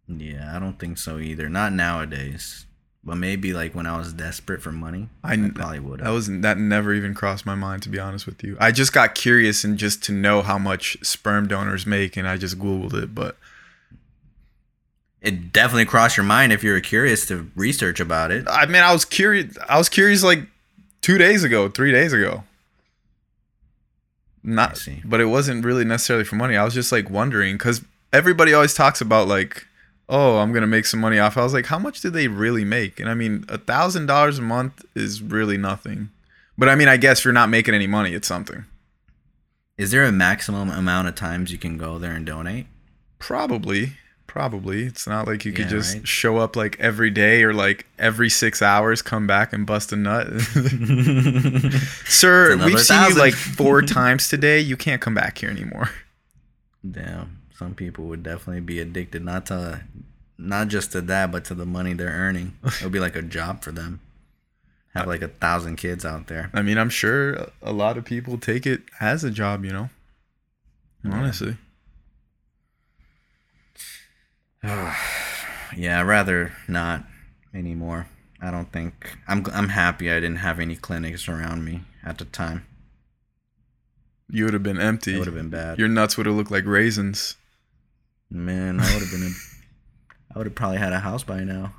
[0.08, 1.50] Yeah, I don't think so either.
[1.50, 2.66] Not nowadays.
[3.04, 6.28] But maybe like when I was desperate for money, I I, probably would That was
[6.28, 8.56] that never even crossed my mind to be honest with you.
[8.60, 12.38] I just got curious and just to know how much sperm donors make, and I
[12.38, 13.16] just googled it.
[13.16, 13.38] But
[15.22, 18.46] It definitely crossed your mind if you were curious to research about it.
[18.50, 19.56] I mean, I was curious.
[19.70, 20.48] I was curious like
[21.02, 22.44] two days ago, three days ago.
[24.44, 26.58] Not, but it wasn't really necessarily for money.
[26.58, 29.68] I was just like wondering because everybody always talks about like,
[30.10, 31.38] oh, I'm gonna make some money off.
[31.38, 33.00] I was like, how much do they really make?
[33.00, 36.10] And I mean, a thousand dollars a month is really nothing.
[36.58, 38.66] But I mean, I guess if you're not making any money, it's something.
[39.78, 42.68] Is there a maximum amount of times you can go there and donate?
[43.20, 43.94] Probably.
[44.32, 44.84] Probably.
[44.86, 46.08] It's not like you could Yeah, just right.
[46.08, 49.98] show up like every day or like every six hours, come back and bust a
[49.98, 50.28] nut.
[52.08, 54.60] Sir, we've seen you like four times today.
[54.62, 55.90] You can't come back here anymore.
[56.90, 59.82] Damn, some people would definitely be addicted not to
[60.38, 62.54] not just to that, but to the money they're earning.
[62.64, 64.00] It would be like a job for them.
[64.94, 66.50] have like a thousand kids out there.
[66.54, 69.90] I mean, I'm sure a lot of people take it as a job, you know.
[71.04, 71.50] Honestly.
[71.50, 71.56] yeah,
[74.64, 77.04] I'd rather not
[77.54, 78.08] anymore.
[78.42, 79.46] I don't think I'm.
[79.54, 82.66] I'm happy I didn't have any clinics around me at the time.
[84.30, 85.16] You would have been empty.
[85.16, 85.78] It would have been bad.
[85.78, 87.36] Your nuts would have looked like raisins.
[88.30, 89.24] Man, I would have been.
[89.24, 91.74] A, I would have probably had a house by now.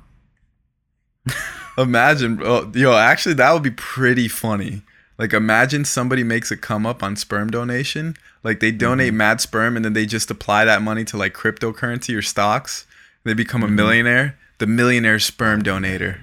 [1.77, 4.83] Imagine, oh, yo, actually, that would be pretty funny.
[5.17, 8.15] Like, imagine somebody makes a come up on sperm donation.
[8.43, 9.17] Like, they donate Mm-hmm.
[9.17, 12.85] mad sperm and then they just apply that money to like cryptocurrency or stocks.
[13.23, 13.75] They become a Mm-hmm.
[13.75, 14.37] millionaire.
[14.57, 16.21] The millionaire sperm donator.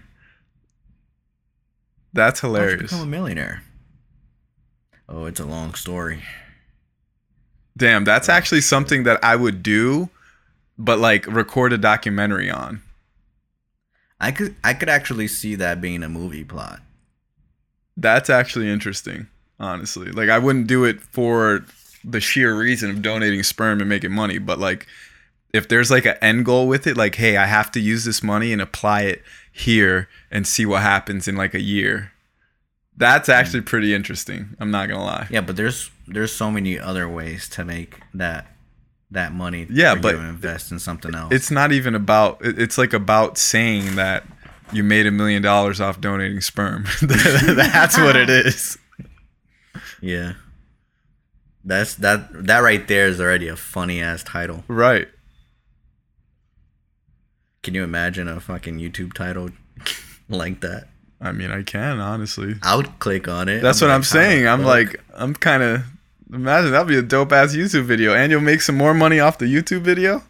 [2.13, 2.83] That's hilarious.
[2.83, 3.63] become a millionaire.
[5.09, 6.23] Oh, it's a long story.
[7.77, 10.11] Damn, that's actually something that I would do,
[10.79, 12.83] but like record a documentary on.
[14.21, 14.55] I could.
[14.63, 16.81] I could actually see that being a movie plot.
[18.01, 19.29] That's actually interesting,
[19.59, 20.11] honestly.
[20.11, 21.65] Like I wouldn't do it for
[22.03, 24.87] the sheer reason of donating sperm and making money, but like
[25.53, 28.23] if there's like an end goal with it, like hey, I have to use this
[28.23, 29.23] money and apply it
[29.53, 32.13] here and see what happens in like a year.
[32.97, 33.35] That's mm.
[33.35, 34.57] actually pretty interesting.
[34.59, 35.29] I'm not gonna lie.
[35.31, 38.47] Yeah, but there's there's so many other ways to make that
[39.11, 39.67] that money.
[39.69, 41.33] Yeah, but to invest in something else.
[41.35, 42.39] It's not even about.
[42.41, 44.25] It's like about saying that
[44.73, 46.85] you made a million dollars off donating sperm.
[47.03, 48.79] That's what it is.
[50.01, 50.35] yeah.
[51.65, 54.65] That's that that right there is already a funny ass title.
[54.67, 55.09] Right.
[57.63, 59.51] Can you imagine a fucking YouTube title
[60.29, 60.89] like that?
[61.21, 62.55] I mean, I can honestly.
[62.63, 63.61] I would click on it.
[63.61, 64.49] That's I'm what like, I'm saying.
[64.49, 65.83] I'm like, I'm kind of
[66.33, 69.37] imagine that'd be a dope ass YouTube video, and you'll make some more money off
[69.37, 70.23] the YouTube video.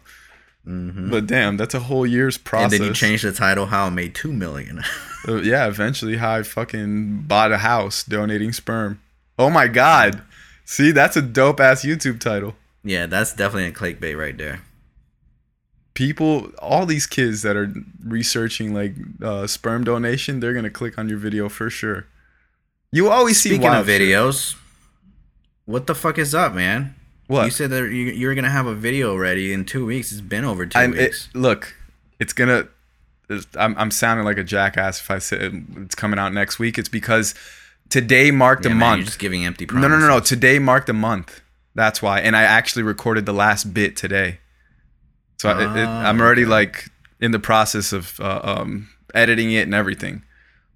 [0.67, 1.09] Mhm.
[1.09, 2.73] But damn, that's a whole year's process.
[2.73, 4.83] And then you change the title how I made two million.
[5.27, 8.99] Uh, yeah, eventually, how I fucking bought a house donating sperm.
[9.37, 10.23] Oh my god!
[10.65, 12.55] See, that's a dope ass YouTube title.
[12.83, 14.61] yeah, that's definitely a clickbait right there.
[15.93, 17.71] People, all these kids that are
[18.03, 22.07] researching like uh, sperm donation, they're gonna click on your video for sure.
[22.91, 24.01] You always see Speaking of shit.
[24.01, 24.55] videos,
[25.65, 26.95] what the fuck is up, man?
[27.31, 27.45] What?
[27.45, 30.11] You said that you, you were gonna have a video ready in two weeks.
[30.11, 31.29] It's been over 2 I, it, weeks.
[31.33, 31.73] look,
[32.19, 32.67] it's gonna.
[33.57, 36.77] I'm, I'm sounding like a jackass if I say it's coming out next week.
[36.77, 37.33] It's because
[37.87, 39.05] today marked yeah, a man, you're month.
[39.05, 39.89] just giving empty No, promises.
[39.91, 40.19] no, no, no.
[40.19, 41.39] Today marked a month.
[41.73, 42.19] That's why.
[42.19, 44.39] And I actually recorded the last bit today.
[45.37, 46.51] So I- it, it, Ah, I'm already okay.
[46.51, 46.89] like
[47.21, 50.23] in the process of uh, um, editing it and everything.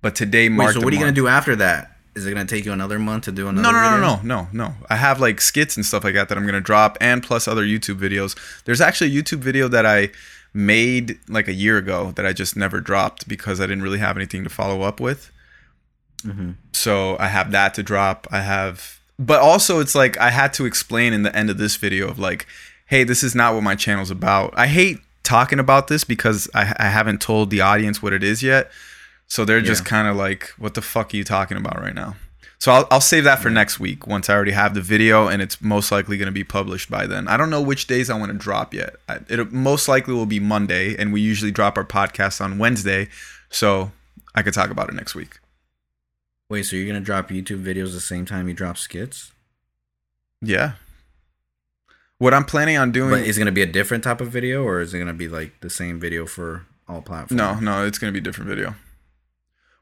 [0.02, 0.76] But today marked.
[0.76, 1.95] Wait, so what are you gonna do after that?
[2.16, 3.62] Is it gonna take you another month to do another?
[3.62, 4.74] No, no, no, no, no, no, no.
[4.90, 7.64] I have like skits and stuff like that that I'm gonna drop, and plus other
[7.66, 8.38] YouTube videos.
[8.64, 10.12] There's actually a YouTube video that I
[10.54, 14.16] made like a year ago that I just never dropped because I didn't really have
[14.16, 15.30] anything to follow up with.
[16.26, 16.56] Mhm.
[16.72, 18.28] So I have that to drop.
[18.32, 21.76] I have, but also it's like I had to explain in the end of this
[21.76, 22.48] video of like,
[22.86, 24.54] hey, this is not what my channel's about.
[24.56, 28.42] I hate talking about this because I, I haven't told the audience what it is
[28.42, 28.72] yet.
[29.28, 29.90] So they're just Yeah.
[29.90, 32.16] kind of like, what the fuck are you talking about right now?
[32.58, 35.42] So I'll, I'll save that for next week once I already have the video and
[35.42, 37.28] it's most likely going to be published by then.
[37.28, 38.96] I don't know which days I want to drop yet.
[39.10, 43.10] I, it most likely will be Monday, and we usually drop our podcast on Wednesday.
[43.50, 43.92] So
[44.34, 45.40] I could talk about it next week.
[46.50, 49.32] Wait, so you're gonna drop YouTube videos the same time you drop skits?
[50.42, 50.74] Yeah.
[52.20, 53.10] What I'm planning on doing.
[53.10, 55.28] But is it gonna be a different type of video, or is it gonna be
[55.28, 57.32] like the same video for all platforms?
[57.38, 58.76] No, no, it's gonna be a different video.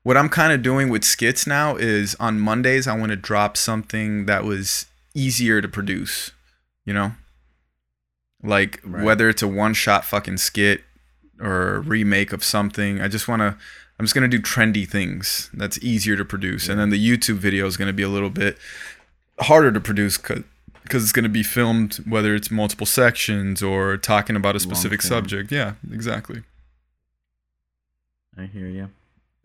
[0.03, 3.55] What I'm kind of doing with skits now is on Mondays I want to drop
[3.55, 6.31] something that was easier to produce,
[6.85, 7.13] you know,
[8.43, 9.03] like Right.
[9.03, 10.83] whether it's a one-shot fucking skit
[11.39, 12.99] or a remake of something.
[13.01, 13.57] I just want to.
[13.99, 17.65] I'm just gonna do trendy things that's easier to produce, and then the YouTube video
[17.67, 18.57] is gonna be a little bit
[19.39, 20.43] harder to produce because
[20.83, 25.49] because it's gonna be filmed whether it's multiple sections or talking about a specific subject.
[25.51, 26.43] Yeah, exactly.
[28.37, 28.89] I hear you.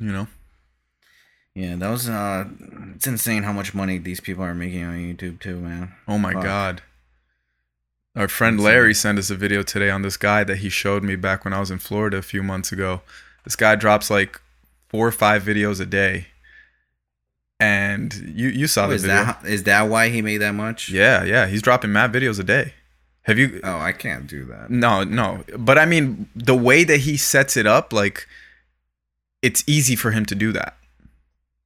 [0.00, 0.26] You know.
[1.58, 2.44] Yeah, that was uh,
[2.94, 5.92] it's insane how much money these people are making on YouTube too, man.
[6.06, 6.42] Oh my Fuck.
[6.44, 6.82] god.
[8.14, 11.16] Our friend Larry sent us a video today on this guy that he showed me
[11.16, 13.02] back when I was in Florida a few months ago.
[13.44, 14.40] This guy drops like
[14.88, 16.28] four or five videos a day.
[17.60, 19.24] And you you saw Oh, the is video.
[19.24, 20.88] that is that why he made that much?
[20.90, 22.74] yeah, yeah, he's dropping mad videos a day.
[23.22, 24.70] Have you Oh, I can't do that.
[24.70, 25.42] No, no.
[25.58, 28.28] But I mean the way that he sets it up like
[29.42, 30.76] it's easy for him to do that.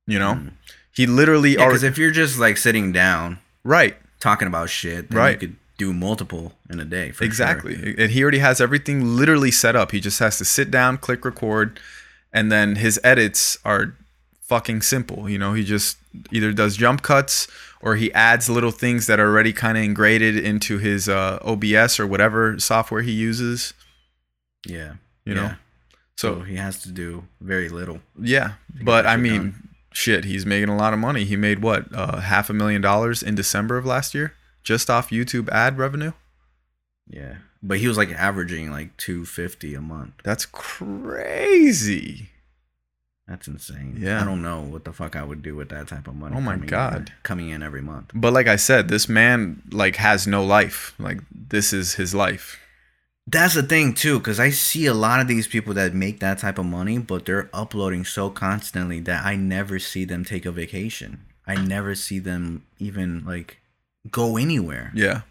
[0.07, 0.34] You know?
[0.34, 0.53] Mm.
[0.94, 3.96] He literally because if you're just like sitting down right.
[4.20, 5.32] talking about shit, then Right.
[5.42, 7.11] you could do multiple in a day.
[7.12, 7.94] For exactly Sure.
[7.98, 11.24] and he already has everything literally set up he just has to sit down click
[11.24, 11.80] record
[12.32, 13.94] and then his edits are
[14.42, 15.30] fucking simple.
[15.30, 15.96] You know, he just
[16.30, 17.48] either does jump cuts
[17.80, 21.98] or he adds little things that are already kind of ingrained into his uh, OBS
[21.98, 23.72] or whatever software he uses.
[24.66, 24.94] Yeah.
[25.24, 25.55] You know, Yeah.
[26.16, 28.00] so So he has to do very little.
[28.20, 28.53] yeah.
[28.82, 29.68] But I mean, done.
[29.93, 31.24] Shit, he's making a lot of money.
[31.24, 35.11] He made what uh, half a million dollars in December of last year just off
[35.11, 36.12] YouTube ad revenue.
[37.09, 37.36] Yeah.
[37.62, 40.14] But he was like averaging like 250 a month.
[40.24, 42.28] That's crazy.
[43.28, 43.97] That's insane.
[43.99, 44.20] Yeah.
[44.20, 46.34] I don't know what the fuck I would do with that type of money.
[46.36, 47.12] Oh my coming in- God.
[47.22, 48.11] coming in every month.
[48.14, 50.95] But like I said, this man like has no life.
[50.99, 52.59] Like this is his life.
[53.27, 56.39] That's the thing too, because I see a lot of these people that make that
[56.39, 60.51] type of money, but they're uploading so constantly that I never see them take a
[60.51, 61.25] vacation.
[61.47, 63.59] I never see them even like
[64.11, 64.91] go anywhere.
[64.95, 65.23] Yeah.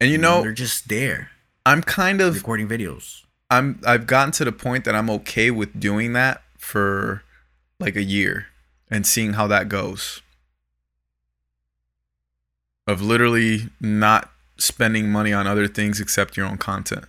[0.00, 1.30] And you know, they're just there
[1.66, 3.24] I'm kind of recording videos.
[3.50, 7.24] I'm I've gotten to the point that I'm okay with doing that for
[7.80, 8.46] like a year
[8.88, 10.22] and seeing how that goes.
[12.86, 17.04] Of literally not spending money on other things except your own content.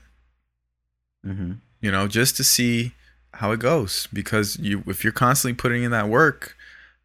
[1.26, 1.54] Mm-hmm.
[1.82, 2.94] You know, just to see
[3.34, 6.56] how it goes because you if you're constantly putting in that work,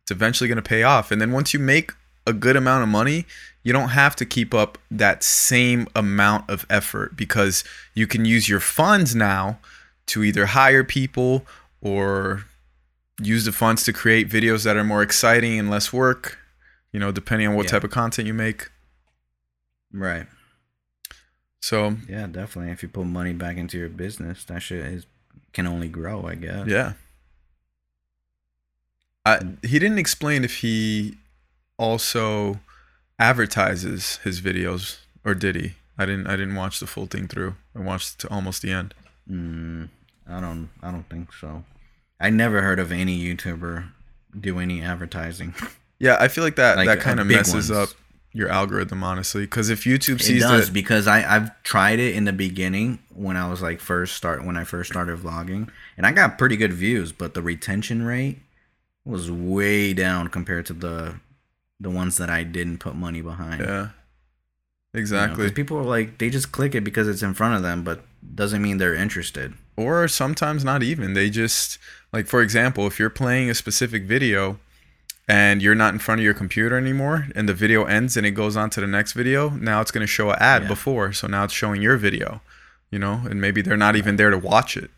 [0.02, 1.10] it's eventually going to pay off.
[1.10, 1.92] And then once you make
[2.26, 3.26] a good amount of money,
[3.62, 7.64] you don't have to keep up that same amount of effort because
[7.94, 9.58] you can use your funds now
[10.06, 11.44] to either hire people
[11.80, 12.44] or
[13.20, 16.38] use the funds to create videos that are more exciting and less work,
[16.92, 17.72] you know, depending on what Yeah.
[17.72, 18.68] type of content you make.
[19.92, 20.26] Right.
[21.60, 22.72] So, Yeah, definitely.
[22.72, 25.06] If you put money back into your business, that shit is
[25.52, 26.26] can only grow.
[26.26, 26.66] I guess.
[26.66, 26.92] yeah.
[29.24, 31.16] I, he didn't explain if he
[31.78, 32.58] also
[33.18, 35.74] advertises his videos or did he?
[35.96, 37.54] I didn't I didn't watch the full thing through.
[37.76, 38.94] I watched to almost the end.
[39.30, 39.88] Mm,
[40.28, 40.70] I don't.
[40.82, 41.64] I don't think so.
[42.18, 43.88] I never heard of any YouTuber
[44.38, 45.54] do any advertising.
[46.00, 47.70] Yeah, I feel like that Like, that kind of messes ones.
[47.70, 47.88] up
[48.34, 52.14] your algorithm honestly cuz if YouTube It sees does that because I I've tried it
[52.14, 56.06] in the beginning when I was like first start when I first started vlogging and
[56.06, 58.38] I got pretty good views, but the retention rate
[59.04, 61.14] was way down compared to the
[61.80, 63.60] the ones that I didn't put money behind.
[63.60, 63.66] yeah.
[63.68, 63.90] You know,
[64.94, 65.50] Exactly.
[65.50, 68.04] people are like they just click it because it's in front of them, but
[68.34, 69.54] doesn't mean they're interested.
[69.76, 71.78] or sometimes not even they just
[72.12, 74.58] like for example if you're playing a specific video
[75.38, 78.32] and you're not in front of your computer anymore and the video ends and it
[78.42, 80.68] goes on to the next video now it's going to show an ad Yeah.
[80.74, 82.28] before so now it's showing your video
[82.92, 84.90] you know and maybe they're not even there to watch it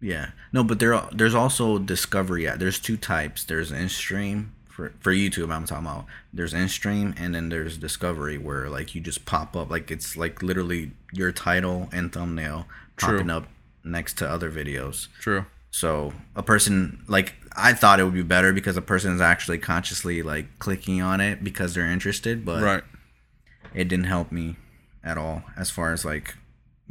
[0.00, 0.30] Yeah.
[0.52, 2.48] No, but there there's also discovery.
[2.48, 2.58] ad.
[2.58, 3.44] There's two types.
[3.44, 5.52] There's in stream for for YouTube.
[5.54, 6.06] I'm talking about.
[6.32, 10.16] There's in stream and then there's discovery where like you just pop up like it's
[10.16, 12.66] like literally your title and thumbnail
[12.96, 13.18] True.
[13.18, 13.44] popping up
[13.84, 15.08] next to other videos.
[15.20, 19.20] true So a person like I thought it would be better because a person is
[19.20, 22.82] actually consciously like clicking on it because they're interested, but right
[23.74, 24.56] it didn't help me
[25.04, 26.34] at all as far as like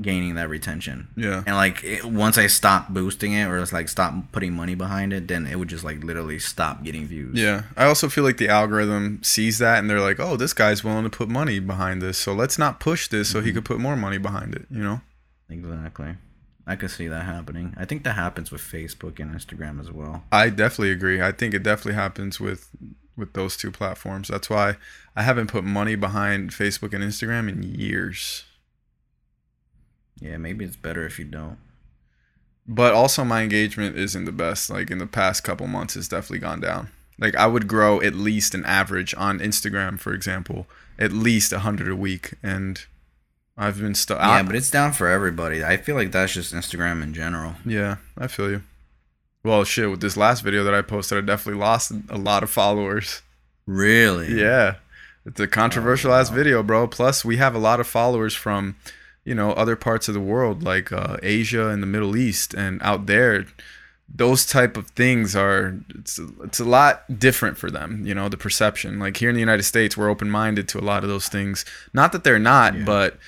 [0.02, 1.10] gaining that retention.
[1.18, 4.74] yeah And like it, once I stopped boosting it or it's like stop putting money
[4.74, 7.38] behind it, then it would just like literally stop getting views.
[7.38, 10.86] yeah i also feel like the algorithm sees that and they're like oh this guy's
[10.86, 13.58] willing to put money behind this so let's not push this so he mm-hmm.
[13.58, 15.02] could put more money behind it you know
[15.50, 16.16] Exactly.
[16.70, 17.74] I could see that happening.
[17.78, 20.24] I think that happens with Facebook and Instagram as well.
[20.32, 21.20] I definitely agree.
[21.20, 22.70] I think it definitely happens with
[23.18, 24.28] with those two platforms.
[24.28, 24.76] That's why
[25.16, 28.44] I haven't put money behind Facebook and Instagram in years.
[30.22, 31.58] Yeah, maybe it's better if you don't.
[32.68, 34.70] But also my engagement isn't the best.
[34.70, 36.90] Like in the past couple months it's definitely gone down.
[37.18, 40.68] Like I would grow at least an average on Instagram, for example,
[41.00, 42.86] at least 100 a week and
[43.60, 45.66] I've been stuck Yeah, but it's down for everybody.
[45.66, 47.56] I feel like that's just Instagram in general.
[47.66, 48.64] Yeah, I feel you.
[49.44, 52.50] Well, shit, with this last video that I posted, I definitely lost a lot of
[52.50, 53.22] followers.
[53.66, 54.34] Really?
[54.40, 54.76] Yeah.
[55.26, 56.36] It's a controversial ass wow.
[56.38, 56.88] video, bro.
[56.88, 58.78] Plus, we have a lot of followers from,
[59.26, 62.82] you know, other parts of the world like uh, Asia and the Middle East and
[62.82, 63.46] out there.
[64.12, 68.38] Those type of things are it's it's a lot different for them, you know, the
[68.38, 68.98] perception.
[68.98, 71.64] Like here in the United States, we're open-minded to a lot of those things.
[71.94, 72.86] Not that they're not, Yeah.
[72.86, 73.20] but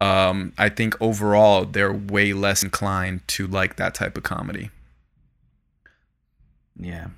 [0.00, 4.70] um, I think overall they're way less inclined to like that type of comedy.
[6.78, 7.08] Yeah.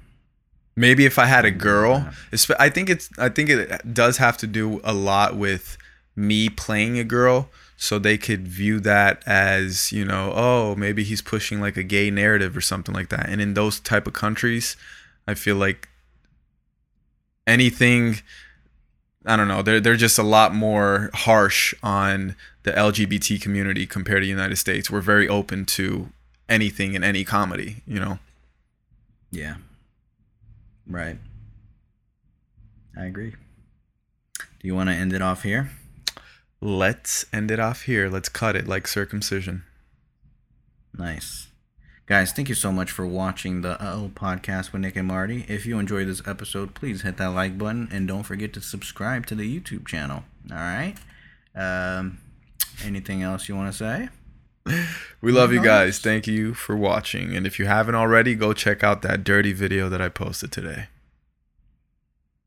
[0.76, 2.56] Maybe if I had a girl, Yeah.
[2.58, 5.76] I think it's I think it does have to do a lot with
[6.14, 11.22] me playing a girl so they could view that as, you know, oh, maybe he's
[11.22, 13.28] pushing like a gay narrative or something like that.
[13.28, 14.76] And in those type of countries,
[15.26, 15.88] I feel like
[17.46, 18.20] anything
[19.26, 24.22] I don't know, they're they're just a lot more harsh on the LGBT community compared
[24.22, 24.90] to the United States.
[24.90, 26.10] We're very open to
[26.48, 28.18] anything in any comedy, you know.
[29.30, 29.56] Yeah.
[30.86, 31.18] Right.
[32.96, 33.34] I agree.
[34.38, 35.70] Do you want to end it off here?
[36.60, 38.08] Let's end it off here.
[38.08, 39.64] Let's cut it like circumcision.
[40.96, 41.47] Nice.
[42.08, 45.44] Guys, thank you so much for watching the Uh-Oh podcast with Nick and Marty.
[45.46, 49.26] If you enjoyed this episode, please hit that like button and don't forget to subscribe
[49.26, 50.24] to the YouTube channel.
[50.50, 50.94] All right?
[51.54, 52.16] Um,
[52.82, 54.08] anything else you want to say?
[55.20, 55.98] We love you guys.
[55.98, 57.34] Thank you for watching.
[57.34, 60.86] And if you haven't already, go check out that dirty video that I posted today.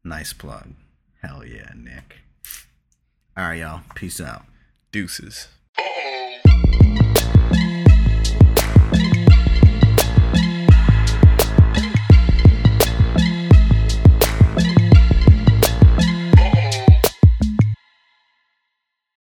[0.06, 0.70] Nice plug.
[1.22, 2.20] Hell yeah, Nick.
[3.36, 3.82] All right, y'all.
[3.94, 4.46] Peace out.
[4.94, 5.50] Deuces.
[5.78, 6.18] Uh-oh.